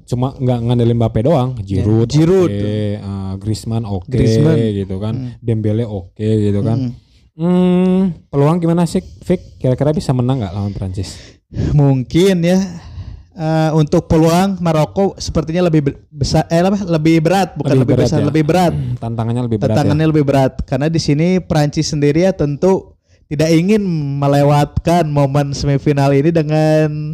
cuma 0.05 0.31
nggak 0.31 0.59
ngandelin 0.63 0.95
Mbappe 0.95 1.19
doang, 1.19 1.57
Giroud, 1.57 2.05
Iya, 2.05 2.13
Giroud. 2.15 2.51
oke, 2.51 2.73
eh, 2.95 3.33
Griezmann 3.35 3.83
oke 3.83 4.05
Griezmann. 4.07 4.57
gitu 4.75 4.95
kan, 4.97 5.13
Hmm. 5.15 5.29
Dembele 5.39 5.81
oke 5.83 6.21
gitu 6.21 6.61
kan. 6.61 6.77
Hmm. 6.79 6.93
Hmm, 7.33 8.01
peluang 8.27 8.59
gimana 8.59 8.83
sih, 8.83 8.99
Vic? 8.99 9.57
Kira-kira 9.57 9.89
bisa 9.89 10.11
menang 10.11 10.39
nggak 10.39 10.51
lawan 10.51 10.71
Prancis? 10.71 11.39
Mungkin 11.71 12.43
ya 12.43 12.59
eh, 13.31 13.71
untuk 13.71 14.05
peluang 14.05 14.59
Maroko 14.59 15.15
sepertinya 15.15 15.63
lebih 15.63 15.81
be- 15.81 15.97
besar 16.11 16.43
eh 16.45 16.59
apa 16.59 16.83
lebih 16.83 17.17
berat 17.19 17.55
bukan 17.55 17.71
Lebih 17.71 17.79
lebih, 17.79 17.95
berat 17.95 18.05
besar 18.05 18.19
ya. 18.19 18.27
lebih 18.27 18.43
berat 18.43 18.73
Tantangannya 18.99 19.43
lebih 19.43 19.57
berat 19.57 19.69
tantangannya 19.71 20.07
lebih 20.07 20.23
berat 20.23 20.53
karena 20.61 20.87
di 20.87 20.99
sini 20.99 21.27
Prancis 21.39 21.87
sendiri 21.87 22.21
ya 22.21 22.31
tentu 22.31 22.88
tidak 23.29 23.49
ingin 23.49 23.81
melewatkan 24.17 25.05
momen 25.05 25.53
semifinal 25.53 26.09
ini 26.09 26.29
dengan 26.29 27.13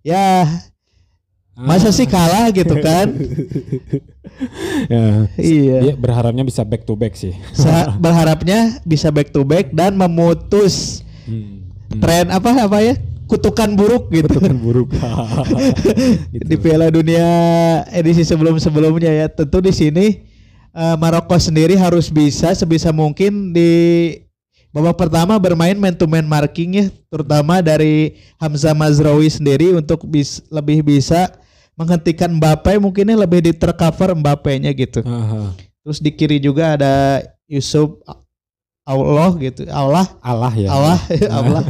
ya 0.00 0.46
ya. 0.46 1.60
masa 1.60 1.90
sih 1.90 2.06
kalah 2.06 2.48
gitu 2.50 2.78
kan 2.78 3.10
Ya, 4.88 5.28
iya 5.36 5.78
Dia 5.82 5.94
berharapnya 5.94 6.40
bisa 6.40 6.64
back 6.64 6.82
to 6.82 6.94
back 6.94 7.12
sih. 7.12 7.36
Sa- 7.52 7.92
berharapnya 8.02 8.80
bisa 8.82 9.12
back 9.12 9.28
to 9.30 9.44
back 9.44 9.68
dan 9.70 9.94
memutus 9.94 11.04
Hmm. 11.20 11.68
tren 12.00 12.26
apa 12.26 12.48
apa 12.64 12.78
ya 12.80 12.94
kutukan 13.26 13.76
buruk 13.76 14.08
gitu 14.08 14.26
Kutukan 14.26 14.56
buruk. 14.56 14.88
Gitu. 16.32 16.42
di 16.42 16.56
Piala 16.56 16.88
Dunia 16.88 17.28
edisi 17.90 18.24
sebelum-sebelumnya 18.24 19.12
ya. 19.12 19.26
Tentu 19.28 19.60
di 19.60 19.70
sini 19.70 20.24
eh, 20.70 20.96
Maroko 20.96 21.36
sendiri 21.36 21.76
harus 21.76 22.08
bisa 22.08 22.50
sebisa 22.50 22.90
mungkin 22.90 23.52
di 23.52 23.70
babak 24.70 24.96
pertama 24.96 25.34
bermain 25.36 25.74
man 25.74 25.94
to 25.94 26.06
man 26.06 26.24
marking 26.24 26.78
ya, 26.78 26.86
terutama 27.10 27.58
dari 27.58 28.14
Hamzah 28.38 28.74
Mazraoui 28.74 29.26
sendiri 29.26 29.74
untuk 29.74 30.06
bis, 30.06 30.38
lebih 30.48 30.86
bisa 30.86 31.30
menghentikan 31.74 32.30
Mbappe 32.30 32.78
mungkinnya 32.78 33.16
lebih 33.18 33.40
di 33.40 33.52
tercover 33.56 34.14
Mbappe-nya 34.14 34.70
gitu. 34.76 35.00
Aha. 35.02 35.56
Terus 35.80 35.98
di 35.98 36.12
kiri 36.12 36.36
juga 36.38 36.76
ada 36.76 37.24
Yusuf 37.48 37.98
Allah 38.84 39.30
gitu. 39.38 39.64
Allah 39.70 40.06
Allah 40.20 40.52
ya. 40.54 40.68
Allah 40.70 40.98
Allah 41.30 41.62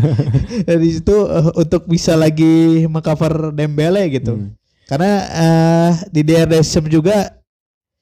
dari 0.69 0.89
situ 0.99 1.15
eh, 1.15 1.49
untuk 1.57 1.85
bisa 1.87 2.17
lagi 2.17 2.85
mengcover 2.89 3.53
Dembele 3.53 4.09
gitu 4.09 4.35
Hmm. 4.35 4.51
karena 4.89 5.13
eh, 5.31 5.91
di 6.11 6.21
DRDSM 6.27 6.91
juga 6.91 7.31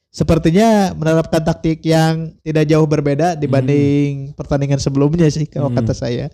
sepertinya 0.08 0.92
menerapkan 0.92 1.40
taktik 1.40 1.84
yang 1.84 2.32
tidak 2.40 2.64
jauh 2.64 2.84
berbeda 2.84 3.36
dibanding 3.36 4.32
pertandingan 4.32 4.80
sebelumnya 4.80 5.28
sih 5.28 5.44
kalau 5.44 5.68
Hmm. 5.68 5.78
kata 5.78 5.92
saya 5.92 6.26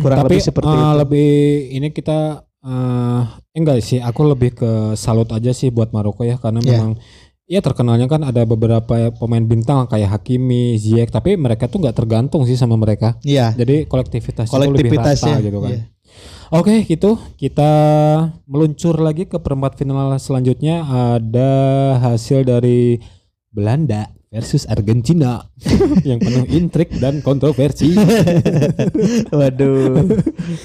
kurang 0.00 0.24
Tapi 0.24 0.34
lebih 0.34 0.40
seperti 0.42 0.72
eh, 0.72 0.76
itu 0.76 0.98
lebih 0.98 1.30
ini 1.72 1.88
kita 1.90 2.18
eh 2.66 3.22
enggak 3.54 3.78
sih, 3.78 4.02
aku 4.02 4.26
lebih 4.26 4.50
ke 4.52 4.70
salut 4.94 5.30
aja 5.30 5.54
sih 5.54 5.70
buat 5.70 5.94
Maroko 5.94 6.26
ya 6.26 6.34
karena 6.34 6.58
Iya. 6.58 6.70
memang 6.74 6.90
ya 7.46 7.62
terkenalnya 7.62 8.10
kan 8.10 8.26
ada 8.26 8.42
beberapa 8.42 8.82
pemain 9.14 9.44
bintang 9.46 9.86
kayak 9.86 10.10
Hakimi, 10.10 10.74
Ziyech, 10.74 11.14
tapi 11.14 11.38
mereka 11.38 11.70
tuh 11.70 11.78
nggak 11.78 11.94
tergantung 11.94 12.42
sih 12.42 12.58
sama 12.58 12.74
mereka. 12.74 13.14
Iya 13.22 13.54
Jadi 13.54 13.86
kolektivitasnya 13.86 14.50
tuh 14.50 14.58
lebih 14.66 14.90
kolektivitasnya 14.90 15.34
rata 15.38 15.46
gitu 15.46 15.58
kan. 15.62 15.70
iya. 15.70 15.80
Oke, 16.54 16.86
gitu. 16.86 17.18
Kita 17.34 17.72
meluncur 18.46 18.94
lagi 19.02 19.26
ke 19.26 19.38
perempat 19.42 19.74
final 19.74 20.14
selanjutnya 20.22 20.86
ada 20.86 21.50
hasil 21.98 22.46
dari 22.46 23.02
Belanda 23.50 24.14
versus 24.30 24.62
Argentina 24.70 25.42
yang 26.08 26.22
penuh 26.22 26.46
intrik 26.54 26.94
dan 27.02 27.18
kontroversi. 27.18 27.98
waduh 29.36 30.06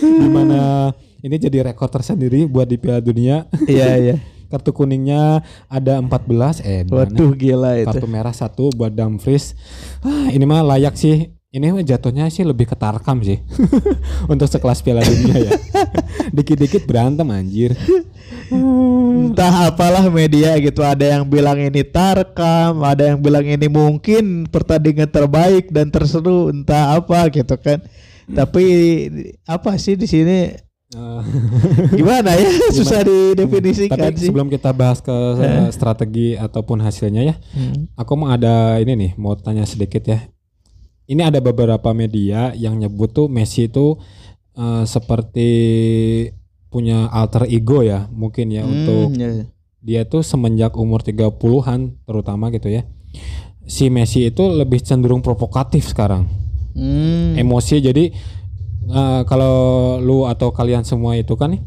di 0.01 0.27
mana 0.29 0.91
ini 1.21 1.35
jadi 1.37 1.71
rekor 1.71 1.89
tersendiri 1.89 2.45
buat 2.45 2.69
di 2.69 2.77
Piala 2.77 3.01
Dunia. 3.01 3.49
iya 3.65 3.97
iya 3.97 4.15
Kartu 4.51 4.75
kuningnya 4.75 5.39
ada 5.71 6.03
14 6.03 6.67
eh 6.67 6.83
waduh 6.91 7.31
gila 7.31 7.79
itu 7.79 7.87
kartu 7.87 8.07
merah 8.11 8.35
satu 8.35 8.67
buat 8.75 8.91
Dumfries. 8.91 9.55
Ah, 10.03 10.27
ini 10.27 10.43
mah 10.43 10.59
layak 10.75 10.99
sih. 10.99 11.31
Ini 11.51 11.75
mah 11.75 11.83
jatuhnya 11.83 12.31
sih 12.31 12.47
lebih 12.47 12.63
ke 12.63 12.79
Tarkam 12.79 13.19
sih. 13.19 13.43
Untuk 14.31 14.47
sekelas 14.47 14.79
Piala 14.79 15.03
Dunia 15.03 15.35
ya. 15.35 15.53
Dikit-dikit 16.35 16.87
berantem 16.87 17.27
anjir. 17.27 17.75
entah 18.51 19.67
apalah 19.67 20.07
media 20.11 20.55
gitu 20.59 20.83
ada 20.83 21.07
yang 21.07 21.23
bilang 21.23 21.55
ini 21.55 21.87
tarkam 21.87 22.83
ada 22.83 23.07
yang 23.07 23.19
bilang 23.23 23.47
ini 23.47 23.71
mungkin 23.71 24.43
pertandingan 24.43 25.07
terbaik 25.07 25.71
dan 25.71 25.87
terseru 25.87 26.51
entah 26.51 26.99
apa 26.99 27.31
gitu 27.31 27.55
kan 27.55 27.79
tapi 28.27 28.65
apa 29.47 29.79
sih 29.79 29.95
di 29.95 30.03
sini 30.03 30.39
Eh, 30.91 31.23
gimana 31.95 32.35
ya 32.35 32.51
susah 32.75 33.07
didefinisikan 33.07 34.11
Tapi 34.11 34.19
sih 34.19 34.27
sebelum 34.27 34.51
kita 34.51 34.75
bahas 34.75 34.99
ke 34.99 35.15
eh, 35.39 35.71
strategi 35.71 36.35
ataupun 36.35 36.83
hasilnya 36.83 37.31
ya, 37.31 37.35
Hmm. 37.55 37.87
aku 37.95 38.11
mau 38.19 38.27
ada 38.27 38.75
ini 38.75 38.99
nih, 38.99 39.11
mau 39.15 39.39
tanya 39.39 39.63
sedikit 39.63 40.03
ya. 40.03 40.19
Ini 41.11 41.27
ada 41.27 41.43
beberapa 41.43 41.91
media 41.91 42.55
yang 42.55 42.79
nyebut 42.79 43.11
tuh 43.11 43.27
Messi 43.27 43.67
itu 43.67 43.99
eh, 44.55 44.83
seperti 44.87 45.49
punya 46.71 47.11
alter 47.11 47.51
ego 47.51 47.83
ya, 47.83 48.07
mungkin 48.07 48.47
ya 48.47 48.63
untuk 48.63 49.11
Hmm, 49.11 49.19
ya. 49.19 49.29
dia 49.83 50.01
tuh 50.07 50.23
semenjak 50.23 50.79
umur 50.79 51.03
30-an 51.03 51.99
terutama 52.07 52.47
gitu 52.55 52.71
ya. 52.71 52.87
Si 53.67 53.91
Messi 53.91 54.31
itu 54.31 54.47
lebih 54.47 54.79
cenderung 54.79 55.19
provokatif 55.19 55.91
sekarang. 55.91 56.31
Hmm. 56.71 57.35
Emosi 57.35 57.83
jadi 57.83 58.15
eh, 58.87 59.21
kalau 59.27 59.99
lu 59.99 60.23
atau 60.23 60.55
kalian 60.55 60.87
semua 60.87 61.19
itu 61.19 61.35
kan 61.35 61.51
nih 61.51 61.61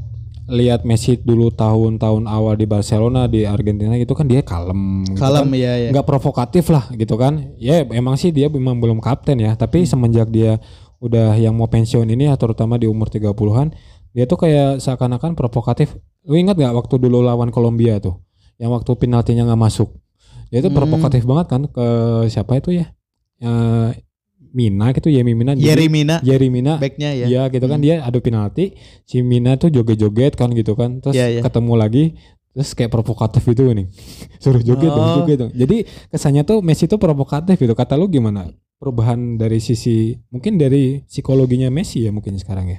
lihat 0.47 0.85
Messi 0.85 1.17
dulu 1.17 1.49
tahun-tahun 1.49 2.29
awal 2.29 2.55
di 2.55 2.65
Barcelona 2.65 3.25
di 3.25 3.45
Argentina 3.45 3.97
itu 3.97 4.13
kan 4.13 4.29
dia 4.29 4.45
kalem 4.45 5.01
gitu 5.09 5.17
Kalem 5.17 5.49
kan. 5.49 5.57
ya 5.57 5.73
ya. 5.79 5.89
nggak 5.91 6.05
provokatif 6.05 6.69
lah 6.69 6.85
gitu 6.93 7.17
kan. 7.17 7.57
Ya 7.57 7.81
emang 7.83 8.15
sih 8.15 8.29
dia 8.29 8.49
memang 8.49 8.77
belum 8.77 9.01
kapten 9.01 9.41
ya. 9.41 9.57
Tapi 9.57 9.89
semenjak 9.89 10.29
dia 10.29 10.61
udah 11.01 11.37
yang 11.37 11.53
mau 11.53 11.65
pensiun 11.65 12.07
ini 12.07 12.29
ya 12.29 12.37
terutama 12.37 12.77
di 12.77 12.85
umur 12.85 13.09
30-an 13.09 13.73
dia 14.13 14.25
tuh 14.25 14.39
kayak 14.39 14.79
seakan-akan 14.79 15.33
provokatif. 15.35 15.97
Lu 16.25 16.37
ingat 16.37 16.55
nggak 16.55 16.73
waktu 16.73 16.95
dulu 16.97 17.21
lawan 17.21 17.49
Kolombia 17.49 17.99
tuh? 17.99 18.21
Yang 18.57 18.71
waktu 18.81 18.91
penaltinya 18.97 19.49
nggak 19.49 19.61
masuk. 19.61 19.91
Dia 20.53 20.63
itu 20.63 20.71
Hmm. 20.71 20.79
provokatif 20.79 21.25
banget 21.25 21.47
kan 21.51 21.63
ke 21.67 21.87
siapa 22.29 22.61
itu 22.61 22.71
ya? 22.71 22.93
Eh, 23.43 23.89
Mina 24.55 24.95
gitu 24.95 25.11
ya 25.11 25.27
Mina 25.27 25.59
Yeri 25.59 25.91
Mina. 25.91 26.23
Jerry 26.23 26.47
Mina. 26.49 26.79
Backnya 26.79 27.11
ya. 27.11 27.27
Iya 27.27 27.43
gitu 27.51 27.67
kan. 27.67 27.83
Dia 27.83 28.07
adu 28.07 28.23
penalti. 28.23 28.79
Si 29.03 29.19
Mina 29.21 29.59
tuh 29.59 29.69
joget-joget 29.69 30.39
kan 30.39 30.55
gitu 30.55 30.79
kan. 30.79 31.03
Terus 31.03 31.19
Iya, 31.19 31.27
iya. 31.29 31.41
ketemu 31.43 31.75
lagi 31.75 32.05
terus 32.55 32.71
kayak 32.71 32.95
provokatif 32.95 33.43
gitu 33.43 33.67
nih. 33.67 33.91
Suruh 34.43 34.63
joget 34.63 34.89
dong 34.89 35.03
Oh. 35.03 35.15
joget 35.21 35.37
dong. 35.43 35.51
Jadi 35.51 35.83
kesannya 36.09 36.47
tuh 36.47 36.63
Messi 36.63 36.87
tuh 36.87 37.03
provokatif 37.03 37.59
gitu. 37.59 37.75
Kata 37.75 37.99
lu 37.99 38.07
gimana? 38.07 38.47
Perubahan 38.79 39.35
dari 39.35 39.59
sisi 39.59 40.15
mungkin 40.31 40.55
dari 40.55 41.03
psikologinya 41.03 41.67
Messi 41.69 42.07
ya 42.07 42.15
mungkin 42.15 42.39
sekarang 42.39 42.71
ya? 42.71 42.79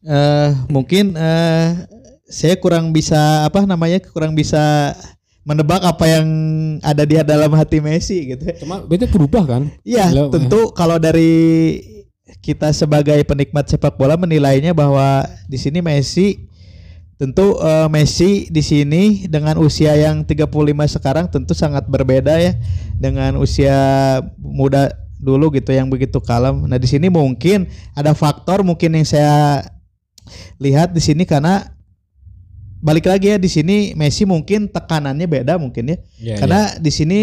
Eh 0.00 0.50
mungkin 0.72 1.12
eh 1.20 1.84
saya 2.24 2.56
kurang 2.56 2.96
bisa 2.96 3.44
apa 3.44 3.66
namanya 3.68 4.00
kurang 4.00 4.32
bisa 4.32 4.94
menebak 5.40 5.80
apa 5.80 6.04
yang 6.04 6.26
ada 6.84 7.02
di 7.08 7.16
dalam 7.24 7.52
hati 7.56 7.80
Messi 7.80 8.36
gitu. 8.36 8.44
cuma 8.60 8.84
itu 8.84 9.08
berubah 9.08 9.44
kan 9.48 9.62
Iya, 9.82 10.12
tentu 10.28 10.70
kalau 10.76 11.00
dari 11.00 11.80
kita 12.44 12.70
sebagai 12.72 13.18
penikmat 13.24 13.68
sepak 13.68 13.96
bola 13.96 14.16
menilainya 14.16 14.76
bahwa 14.76 15.24
di 15.48 15.56
sini 15.56 15.80
Messi 15.80 16.48
tentu 17.20 17.56
eh, 17.60 17.88
Messi 17.92 18.48
di 18.48 18.64
sini 18.64 19.28
dengan 19.28 19.60
usia 19.60 19.92
yang 19.96 20.24
35 20.24 20.48
sekarang 20.96 21.28
tentu 21.28 21.52
sangat 21.52 21.84
berbeda 21.84 22.40
ya 22.40 22.56
dengan 22.96 23.36
usia 23.40 23.76
muda 24.40 24.92
dulu 25.20 25.52
gitu 25.52 25.76
yang 25.76 25.92
begitu 25.92 26.16
kalem. 26.24 26.64
Nah, 26.64 26.80
di 26.80 26.88
sini 26.88 27.12
mungkin 27.12 27.68
ada 27.92 28.16
faktor 28.16 28.64
mungkin 28.64 28.96
yang 28.96 29.04
saya 29.04 29.60
lihat 30.56 30.96
di 30.96 31.02
sini 31.04 31.28
karena 31.28 31.76
balik 32.80 33.06
lagi 33.06 33.30
ya 33.30 33.36
di 33.36 33.46
sini 33.46 33.92
Messi 33.92 34.24
mungkin 34.24 34.66
tekanannya 34.66 35.28
beda 35.28 35.60
mungkin 35.60 35.94
ya. 35.94 35.96
Iya, 36.16 36.36
Karena 36.40 36.60
di 36.80 36.90
sini 36.90 37.20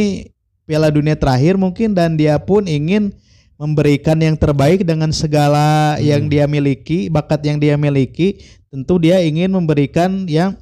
Piala 0.70 0.94
Dunia 0.94 1.18
terakhir 1.18 1.58
mungkin 1.58 1.98
dan 1.98 2.16
dia 2.16 2.38
pun 2.38 2.70
ingin 2.70 3.12
memberikan 3.58 4.22
yang 4.22 4.38
terbaik 4.38 4.86
dengan 4.86 5.10
segala 5.10 5.98
yang 5.98 6.30
dia 6.30 6.46
miliki, 6.46 7.10
bakat 7.10 7.42
yang 7.42 7.58
dia 7.58 7.74
miliki, 7.74 8.46
tentu 8.70 9.02
dia 9.02 9.18
ingin 9.26 9.50
memberikan 9.50 10.30
yang 10.30 10.54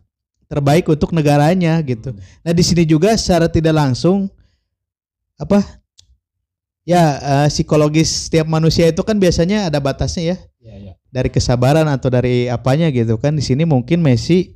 terbaik 0.47 0.87
untuk 0.87 1.11
negaranya 1.11 1.75
gitu. 1.83 2.15
Nah, 2.45 2.53
di 2.55 2.63
sini 2.63 2.87
juga 2.87 3.11
secara 3.19 3.51
tidak 3.51 3.75
langsung 3.75 4.31
apa? 5.35 5.59
Ya, 6.85 7.17
eh, 7.17 7.47
psikologis 7.49 8.29
setiap 8.29 8.45
manusia 8.45 8.87
itu 8.87 9.01
kan 9.01 9.17
biasanya 9.17 9.67
ada 9.67 9.81
batasnya 9.81 10.23
ya 10.23 10.37
Iya, 10.61 10.75
iya. 10.77 10.93
dari 11.09 11.33
kesabaran 11.33 11.89
atau 11.89 12.13
dari 12.13 12.45
apanya 12.45 12.93
gitu 12.93 13.17
kan. 13.17 13.33
Di 13.33 13.41
sini 13.41 13.65
mungkin 13.65 14.05
Messi 14.05 14.53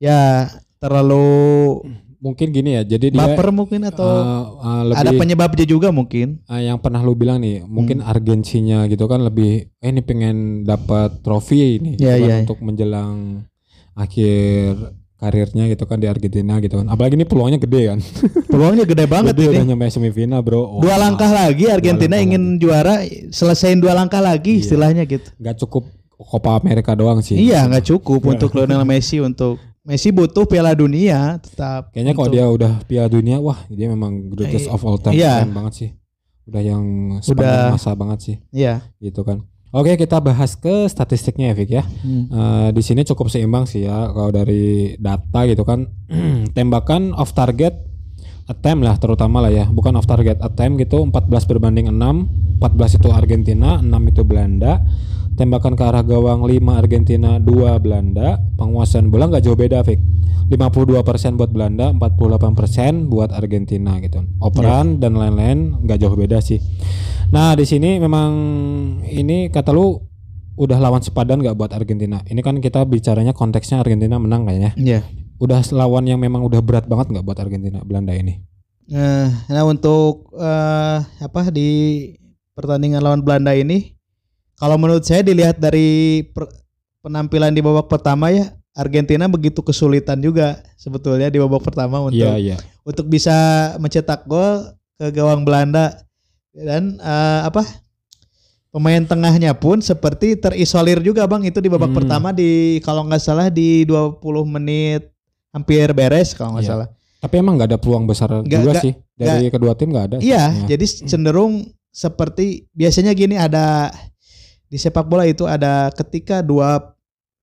ya 0.00 0.48
terlalu 0.80 1.84
mungkin 2.20 2.52
gini 2.52 2.76
ya 2.76 2.82
jadi 2.84 3.12
dia 3.12 3.16
baper 3.16 3.48
mungkin 3.48 3.80
atau 3.84 4.04
eh, 4.04 4.44
eh, 4.60 4.82
lebih 4.88 5.00
ada 5.00 5.10
penyebabnya 5.14 5.64
juga 5.64 5.88
mungkin. 5.88 6.40
Ah, 6.44 6.58
yang 6.58 6.76
pernah 6.76 7.00
lu 7.00 7.12
bilang 7.12 7.38
nih, 7.38 7.62
Hmm. 7.62 7.68
mungkin 7.70 7.98
argensinya 8.00 8.84
gitu 8.86 9.04
kan 9.04 9.20
lebih 9.20 9.68
eh 9.74 9.88
ini 9.88 10.00
pengen 10.00 10.36
dapat 10.64 11.20
trofi 11.20 11.76
ini 11.76 11.94
gitu 11.94 12.04
kan, 12.04 12.20
iya. 12.20 12.36
untuk 12.42 12.60
menjelang 12.60 13.44
akhir 13.94 14.76
karirnya 15.16 15.68
gitu 15.68 15.84
kan 15.84 15.96
di 15.96 16.08
Argentina 16.08 16.56
gitu 16.58 16.80
kan. 16.80 16.88
Apalagi 16.88 17.12
ini 17.14 17.24
peluangnya 17.24 17.56
gede 17.56 17.82
kan. 17.88 17.98
Peluangnya 18.52 18.84
gede 18.84 19.04
banget 19.04 19.36
gede 19.36 19.52
udah 19.52 19.62
ini. 19.62 19.68
nyampe 19.68 19.86
semifinal, 19.88 20.40
Bro. 20.40 20.80
Dua 20.80 20.92
Wah, 20.92 20.98
langkah 20.98 21.28
lagi 21.28 21.68
Argentina 21.68 22.16
langkah 22.16 22.24
ingin 22.26 22.56
juara, 22.56 23.04
selesaiin 23.28 23.80
dua 23.80 23.92
langkah 23.92 24.20
lagi 24.20 24.56
Iya. 24.56 24.60
istilahnya 24.64 25.04
gitu. 25.04 25.28
nggak 25.36 25.56
cukup 25.58 25.84
Copa 26.16 26.52
America 26.54 26.92
doang 26.92 27.20
sih. 27.20 27.36
Iya, 27.36 27.64
nggak 27.64 27.84
cukup 27.86 28.20
Iya. 28.22 28.28
untuk 28.32 28.50
Lionel 28.52 28.84
Messi 28.84 29.20
untuk 29.20 29.60
Messi 29.90 30.14
butuh 30.14 30.46
Piala 30.46 30.70
Dunia 30.70 31.42
tetap. 31.42 31.90
Kayaknya 31.90 32.14
kalau 32.14 32.28
dia 32.30 32.46
udah 32.46 32.72
Piala 32.86 33.10
Dunia, 33.10 33.42
wah 33.42 33.58
dia 33.66 33.90
memang 33.90 34.30
greatest 34.30 34.70
Eh, 34.70 34.72
of 34.72 34.86
all 34.86 34.94
time 34.96 35.18
iya. 35.18 35.42
keren 35.42 35.50
banget 35.50 35.72
sih. 35.74 35.90
Udah 36.46 36.62
yang 36.62 36.84
sepanjang 37.18 37.58
Udah. 37.58 37.74
masa 37.74 37.90
banget 37.98 38.18
sih 38.22 38.36
Iya. 38.54 38.86
gitu 39.02 39.26
kan. 39.26 39.42
Oke, 39.70 39.94
kita 39.94 40.18
bahas 40.18 40.54
ke 40.54 40.86
statistiknya 40.86 41.50
ya, 41.50 41.54
Vic 41.54 41.70
ya. 41.72 41.82
Hmm. 41.82 42.26
Eh, 42.26 42.68
di 42.70 42.82
sini 42.82 43.02
cukup 43.02 43.26
seimbang 43.26 43.66
sih 43.66 43.82
ya 43.82 44.10
kalau 44.10 44.30
dari 44.30 44.94
data 44.94 45.42
gitu 45.44 45.62
kan 45.62 45.90
tembakan 46.56 47.10
off 47.12 47.34
target 47.34 47.74
attempt 48.46 48.82
lah 48.82 48.94
terutama 48.94 49.42
lah 49.42 49.50
ya 49.50 49.66
bukan 49.66 49.94
off 49.94 50.06
target 50.06 50.38
attempt 50.38 50.78
gitu 50.78 51.02
14 51.02 51.18
berbanding 51.46 51.86
6 51.86 52.58
14 52.58 52.98
itu 52.98 53.08
Argentina 53.10 53.78
6 53.78 53.86
itu 54.06 54.22
Belanda 54.22 54.82
tembakan 55.40 55.72
ke 55.72 55.80
arah 55.80 56.04
gawang 56.04 56.44
5 56.44 56.60
Argentina 56.76 57.40
2 57.40 57.80
Belanda. 57.80 58.36
Penguasaan 58.60 59.08
bola 59.08 59.32
nggak 59.32 59.48
jauh 59.48 59.56
beda 59.56 59.80
Vic 59.80 59.96
52% 60.52 61.38
buat 61.40 61.48
Belanda 61.48 61.96
48% 61.96 63.08
buat 63.08 63.32
Argentina 63.32 63.96
gitu. 64.04 64.20
Operan 64.42 65.00
dan 65.00 65.16
lain-lain 65.16 65.80
nggak 65.80 65.96
jauh 65.96 66.12
beda 66.12 66.44
sih. 66.44 66.60
Nah 67.32 67.56
di 67.56 67.64
sini 67.64 67.96
memang 67.96 68.30
ini 69.06 69.48
kata 69.48 69.72
lu 69.72 69.96
udah 70.60 70.76
lawan 70.76 71.00
sepadan 71.00 71.40
nggak 71.40 71.56
buat 71.56 71.72
Argentina? 71.72 72.20
Ini 72.26 72.42
kan 72.44 72.60
kita 72.60 72.84
bicaranya 72.84 73.32
konteksnya 73.32 73.80
Argentina 73.80 74.20
menang 74.20 74.44
kayaknya 74.44 74.76
Iya. 74.76 75.00
udah 75.40 75.64
lawan 75.72 76.04
yang 76.04 76.20
memang 76.20 76.44
udah 76.44 76.60
berat 76.60 76.84
banget 76.84 77.16
nggak 77.16 77.24
buat 77.24 77.38
Argentina 77.40 77.80
Belanda 77.80 78.12
ini? 78.12 78.42
Eh, 78.90 79.28
nah 79.48 79.62
untuk 79.64 80.34
eh, 80.34 80.98
apa 81.00 81.48
di 81.54 81.70
pertandingan 82.58 83.00
lawan 83.00 83.22
Belanda 83.22 83.54
ini, 83.54 83.94
kalau 84.60 84.76
menurut 84.76 85.02
saya 85.02 85.20
dilihat 85.20 85.56
dari 85.56 85.88
per- 86.26 86.52
penampilan 87.00 87.50
di 87.50 87.58
babak 87.58 87.88
pertama 87.88 88.28
ya, 88.28 88.44
Argentina 88.72 89.24
begitu 89.24 89.60
kesulitan 89.60 90.20
juga 90.20 90.60
sebetulnya 90.76 91.26
di 91.26 91.36
babak 91.36 91.64
pertama 91.64 91.98
untuk 91.98 92.14
iya 92.14 92.36
iya 92.36 92.56
untuk 92.82 93.04
bisa 93.04 93.32
mencetak 93.76 94.24
gol 94.24 94.68
ke 94.94 95.10
gawang 95.10 95.42
Belanda 95.42 95.96
dan 96.52 96.94
eh, 96.96 97.40
apa 97.42 97.64
pemain 98.70 99.02
tengahnya 99.02 99.50
pun 99.52 99.80
seperti 99.80 100.36
terisolir 100.36 101.00
juga 101.00 101.26
bang 101.26 101.42
itu 101.42 101.58
di 101.58 101.66
babak 101.66 101.90
Hmm. 101.90 101.98
pertama 101.98 102.28
di 102.30 102.50
kalau 102.80 103.02
nggak 103.02 103.18
salah 103.18 103.48
di 103.48 103.82
20 103.82 104.22
menit 104.46 105.10
hampir 105.50 105.90
beres 105.90 106.30
kalau 106.30 106.54
nggak 106.54 106.64
Iya. 106.64 106.72
salah. 106.76 106.88
tapi 107.18 107.34
emang 107.36 107.52
nggak 107.54 107.68
ada 107.68 107.76
peluang 107.76 108.06
besar 108.06 108.30
Nggak- 108.30 108.48
juga 108.48 108.70
nggak- 108.70 108.80
sih 108.80 108.92
dari 109.14 109.46
kedua 109.48 109.72
tim 109.74 109.90
nggak 109.90 110.06
ada. 110.06 110.16
Iya, 110.18 110.44
Ya. 110.64 110.66
jadi 110.70 110.84
cenderung 111.04 111.52
seperti 111.90 112.64
biasanya 112.72 113.12
gini 113.12 113.36
ada 113.36 113.92
di 114.70 114.78
sepak 114.78 115.02
bola 115.04 115.26
itu 115.26 115.44
ada 115.44 115.90
ketika 115.90 116.40
dua 116.40 116.94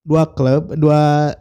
dua 0.01 0.23
klub, 0.23 0.71
dua 0.73 1.35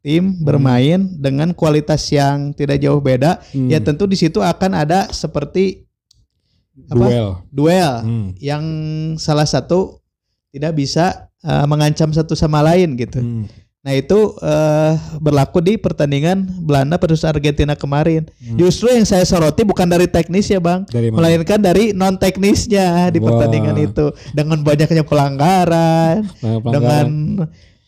tim 0.00 0.32
bermain 0.40 1.04
dengan 1.18 1.52
kualitas 1.52 2.06
yang 2.08 2.54
tidak 2.54 2.80
jauh 2.80 3.02
beda, 3.02 3.42
Hmm, 3.52 3.68
ya 3.68 3.82
tentu 3.82 4.06
di 4.08 4.16
situ 4.16 4.40
akan 4.40 4.72
ada 4.72 5.10
seperti 5.12 5.84
apa? 6.88 7.04
duel. 7.04 7.28
Duel 7.52 7.92
Hmm, 8.00 8.28
yang 8.40 8.64
salah 9.20 9.44
satu 9.44 10.00
tidak 10.54 10.78
bisa 10.78 11.28
eh, 11.42 11.66
mengancam 11.68 12.08
satu 12.14 12.32
sama 12.32 12.62
lain 12.64 12.96
gitu. 12.96 13.20
hmm, 13.20 13.44
Nah, 13.80 13.96
itu 13.96 14.36
eh, 14.44 14.92
berlaku 15.16 15.64
di 15.64 15.80
pertandingan 15.80 16.44
Belanda 16.60 17.00
versus 17.00 17.24
Argentina 17.24 17.72
kemarin. 17.72 18.28
hmm. 18.28 18.60
Justru 18.60 18.92
yang 18.92 19.08
saya 19.08 19.24
soroti 19.24 19.64
bukan 19.64 19.88
dari 19.88 20.04
teknis 20.04 20.52
ya, 20.52 20.60
Bang 20.60 20.84
dari 20.84 21.08
mana 21.08 21.16
melainkan 21.24 21.56
dari 21.56 21.96
non 21.96 22.20
teknisnya 22.20 23.08
di 23.08 23.16
Wah. 23.18 23.32
pertandingan 23.32 23.80
itu 23.80 24.12
dengan 24.36 24.60
banyaknya 24.60 25.00
pelanggaran, 25.00 26.28
Banyak 26.28 26.60
pelanggaran. 26.60 26.72
dengan 26.76 27.06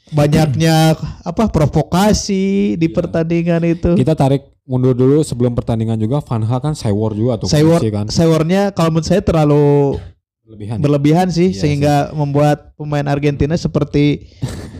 banyaknya 0.09 0.76
apa 1.24 1.44
provokasi 1.48 2.76
di 2.76 2.88
pertandingan 2.88 3.61
itu. 3.64 3.92
kita 3.92 4.12
tarik 4.12 4.48
mundur 4.64 4.92
dulu 4.92 5.20
sebelum 5.20 5.52
pertandingan 5.52 5.96
juga 5.96 6.20
Van 6.20 6.40
Hal 6.40 6.61
kan 6.61 6.72
sewor 6.72 7.12
juga 7.12 7.37
tuh 7.37 7.48
Sewor, 7.48 7.81
kan 7.83 8.09
sewornya 8.09 8.72
kalau 8.72 8.92
menurut 8.92 9.09
saya 9.09 9.20
terlalu 9.20 9.96
berlebihan 10.44 10.76
ya. 10.78 10.83
berlebihan 10.85 11.28
sih 11.28 11.50
Iya 11.52 11.61
sehingga 11.61 11.94
membuat 12.12 12.72
pemain 12.76 13.05
Argentina 13.09 13.57
seperti 13.57 14.28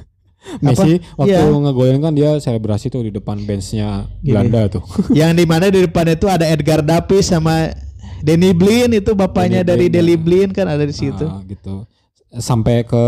Messi 0.59 0.99
waktu 1.15 1.33
Iya. 1.33 1.55
ngegolin 1.55 1.99
kan 1.99 2.13
dia 2.13 2.35
selebrasi 2.37 2.89
tuh 2.89 3.03
di 3.03 3.11
depan 3.11 3.39
benchnya 3.41 4.11
Gini. 4.19 4.33
Belanda 4.33 4.67
tuh 4.69 4.83
yang 5.15 5.33
di 5.33 5.45
mana 5.45 5.67
di 5.67 5.81
depan 5.81 6.07
itu 6.09 6.27
ada 6.27 6.45
Edgar 6.45 6.81
Davis 6.81 7.27
sama 7.27 7.71
Denny 8.21 8.51
Blin 8.51 8.91
itu 8.93 9.13
bapaknya 9.13 9.63
Danny 9.63 9.87
dari 9.87 9.87
Deli 9.89 10.15
ya. 10.15 10.19
Blin 10.19 10.49
kan 10.51 10.67
ada 10.67 10.83
di 10.83 10.93
situ. 10.93 11.23
Ah, 11.23 11.43
gitu 11.43 11.87
sampai 12.33 12.83
ke 12.83 13.05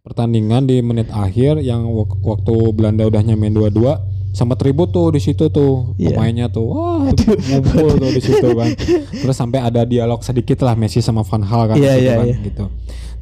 pertandingan 0.00 0.64
di 0.64 0.78
menit 0.78 1.08
akhir 1.08 1.58
yang 1.58 1.88
wak- 1.88 2.20
waktu 2.20 2.54
Belanda 2.70 3.04
udah 3.04 3.22
nyamain 3.22 3.50
2-2 3.50 3.96
sempat 4.34 4.58
ribut 4.60 4.90
tuh 4.90 5.14
di 5.14 5.22
situ 5.22 5.46
tuh 5.48 5.94
Iya. 5.94 6.10
pemainnya 6.12 6.46
tuh 6.50 6.66
wah 6.66 7.06
ngumpul 7.48 7.94
tuh 7.96 8.10
di 8.10 8.18
situ 8.20 8.48
kan 8.50 8.68
terus 9.14 9.36
sampai 9.38 9.62
ada 9.62 9.86
dialog 9.86 10.20
sedikit 10.20 10.58
lah 10.66 10.74
Messi 10.74 10.98
sama 10.98 11.22
Van 11.22 11.46
Hal 11.46 11.70
kan, 11.70 11.76
gitu 11.78 11.86
iya, 11.86 12.18
kan, 12.18 12.26
iya. 12.26 12.36
gitu 12.42 12.64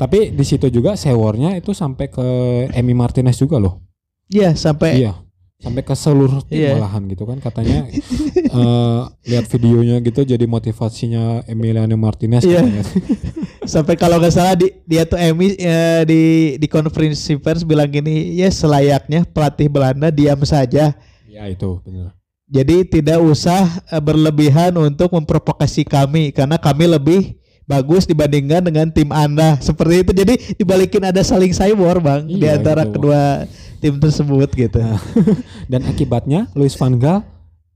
tapi 0.01 0.33
di 0.33 0.45
situ 0.49 0.73
juga 0.73 0.97
sewornya 0.97 1.55
itu 1.55 1.77
sampai 1.77 2.09
ke 2.09 2.27
Emi 2.73 2.97
Martinez 2.97 3.37
juga 3.37 3.61
loh 3.61 3.85
Iya 4.33 4.57
sampai 4.57 5.05
iya 5.05 5.13
sampai 5.61 5.85
ke 5.85 5.95
seluruh 5.95 6.43
tim 6.49 6.65
Iya. 6.65 6.75
malahan 6.81 7.05
gitu 7.07 7.23
kan 7.23 7.39
katanya 7.39 7.87
eh, 8.37 9.01
lihat 9.29 9.47
videonya 9.53 10.01
gitu 10.01 10.25
jadi 10.25 10.45
motivasinya 10.49 11.45
Emiliano 11.47 11.95
Martinez 11.95 12.43
katanya. 12.43 12.83
sampai 13.73 13.95
kalau 13.95 14.19
nggak 14.19 14.35
salah 14.35 14.59
di, 14.59 14.73
dia 14.89 15.07
tuh 15.07 15.21
Emi 15.21 15.55
eh, 15.55 16.03
di 16.09 16.23
di 16.59 16.67
konferensi 16.67 17.39
pers 17.39 17.63
bilang 17.63 17.89
gini 17.89 18.35
ya 18.37 18.51
selayaknya 18.51 19.29
pelatih 19.29 19.69
Belanda 19.71 20.11
diam 20.11 20.41
saja. 20.43 20.95
Ya 21.29 21.43
itu 21.49 21.81
benar 21.85 22.13
jadi 22.53 22.85
tidak 22.85 23.19
usah 23.25 23.65
eh, 23.89 24.03
berlebihan 24.05 24.77
untuk 24.77 25.09
memprovokasi 25.17 25.89
kami 25.89 26.37
karena 26.37 26.61
kami 26.61 26.85
lebih 26.85 27.21
bagus 27.65 28.05
dibandingkan 28.05 28.61
dengan 28.61 28.93
tim 28.93 29.09
anda. 29.09 29.57
Seperti 29.65 30.05
itu 30.05 30.13
jadi 30.13 30.35
dibalikin 30.61 31.01
ada 31.09 31.25
saling 31.25 31.57
cyber 31.57 31.97
bang 32.05 32.29
di 32.29 32.45
Iya, 32.45 32.61
antara 32.61 32.85
gitu. 32.85 33.01
kedua 33.01 33.49
tim 33.81 33.97
tersebut 33.97 34.49
gitu. 34.53 34.79
Nah, 34.85 35.01
dan 35.73 35.89
akibatnya 35.89 36.53
Luis 36.53 36.77
Van 36.77 36.93
Gaal 37.01 37.25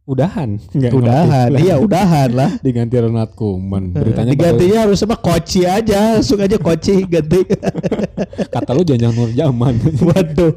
udahan. 0.07 0.55
Nggak 0.71 0.93
udahan. 0.95 1.49
iya 1.59 1.75
udahan 1.77 2.31
lah. 2.31 2.51
Diganti 2.65 2.95
Ronald 2.97 3.35
Koeman 3.35 3.91
beritanya 3.91 4.33
baru- 4.33 4.55
digantinya 4.55 4.79
harus 4.87 4.99
sama 5.03 5.19
Koci 5.19 5.67
aja. 5.67 6.15
Langsung 6.17 6.39
aja 6.39 6.57
Koci 6.57 7.03
ganti. 7.13 7.43
Kata 8.47 8.71
lu 8.71 8.87
jangan 8.87 9.11
nur 9.13 9.31
zaman. 9.35 9.75
Waduh 10.09 10.55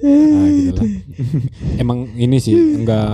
nah, 0.00 0.46
gitu 0.48 0.78
lah. 0.78 0.90
emang 1.82 1.98
ini 2.14 2.36
sih 2.36 2.54
nggak 2.54 3.10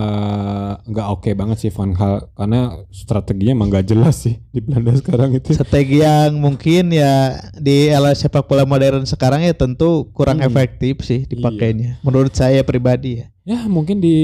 nggak 0.87 1.07
oke 1.11 1.31
banget 1.33 1.57
sih 1.59 1.71
Van 1.71 1.91
Gaal 1.91 2.29
karena 2.31 2.61
strateginya 2.89 3.53
emang 3.55 3.69
nggak 3.69 3.87
jelas 3.87 4.17
sih 4.21 4.41
di 4.49 4.61
Belanda 4.61 4.93
sekarang 4.93 5.33
itu. 5.33 5.53
Strategi 5.53 6.01
yang 6.01 6.37
mungkin 6.37 6.91
ya 6.91 7.13
di 7.55 7.89
era 7.89 8.11
sepak 8.11 8.45
bola 8.45 8.65
modern 8.65 9.05
sekarang 9.05 9.41
ya 9.41 9.53
tentu 9.53 10.09
kurang 10.11 10.39
Hmm. 10.39 10.47
efektif 10.47 11.01
sih 11.01 11.25
dipakainya. 11.25 12.01
Menurut 12.01 12.33
saya 12.33 12.61
pribadi 12.61 13.21
ya. 13.21 13.27
Ya 13.45 13.59
mungkin 13.65 13.99
di 13.99 14.17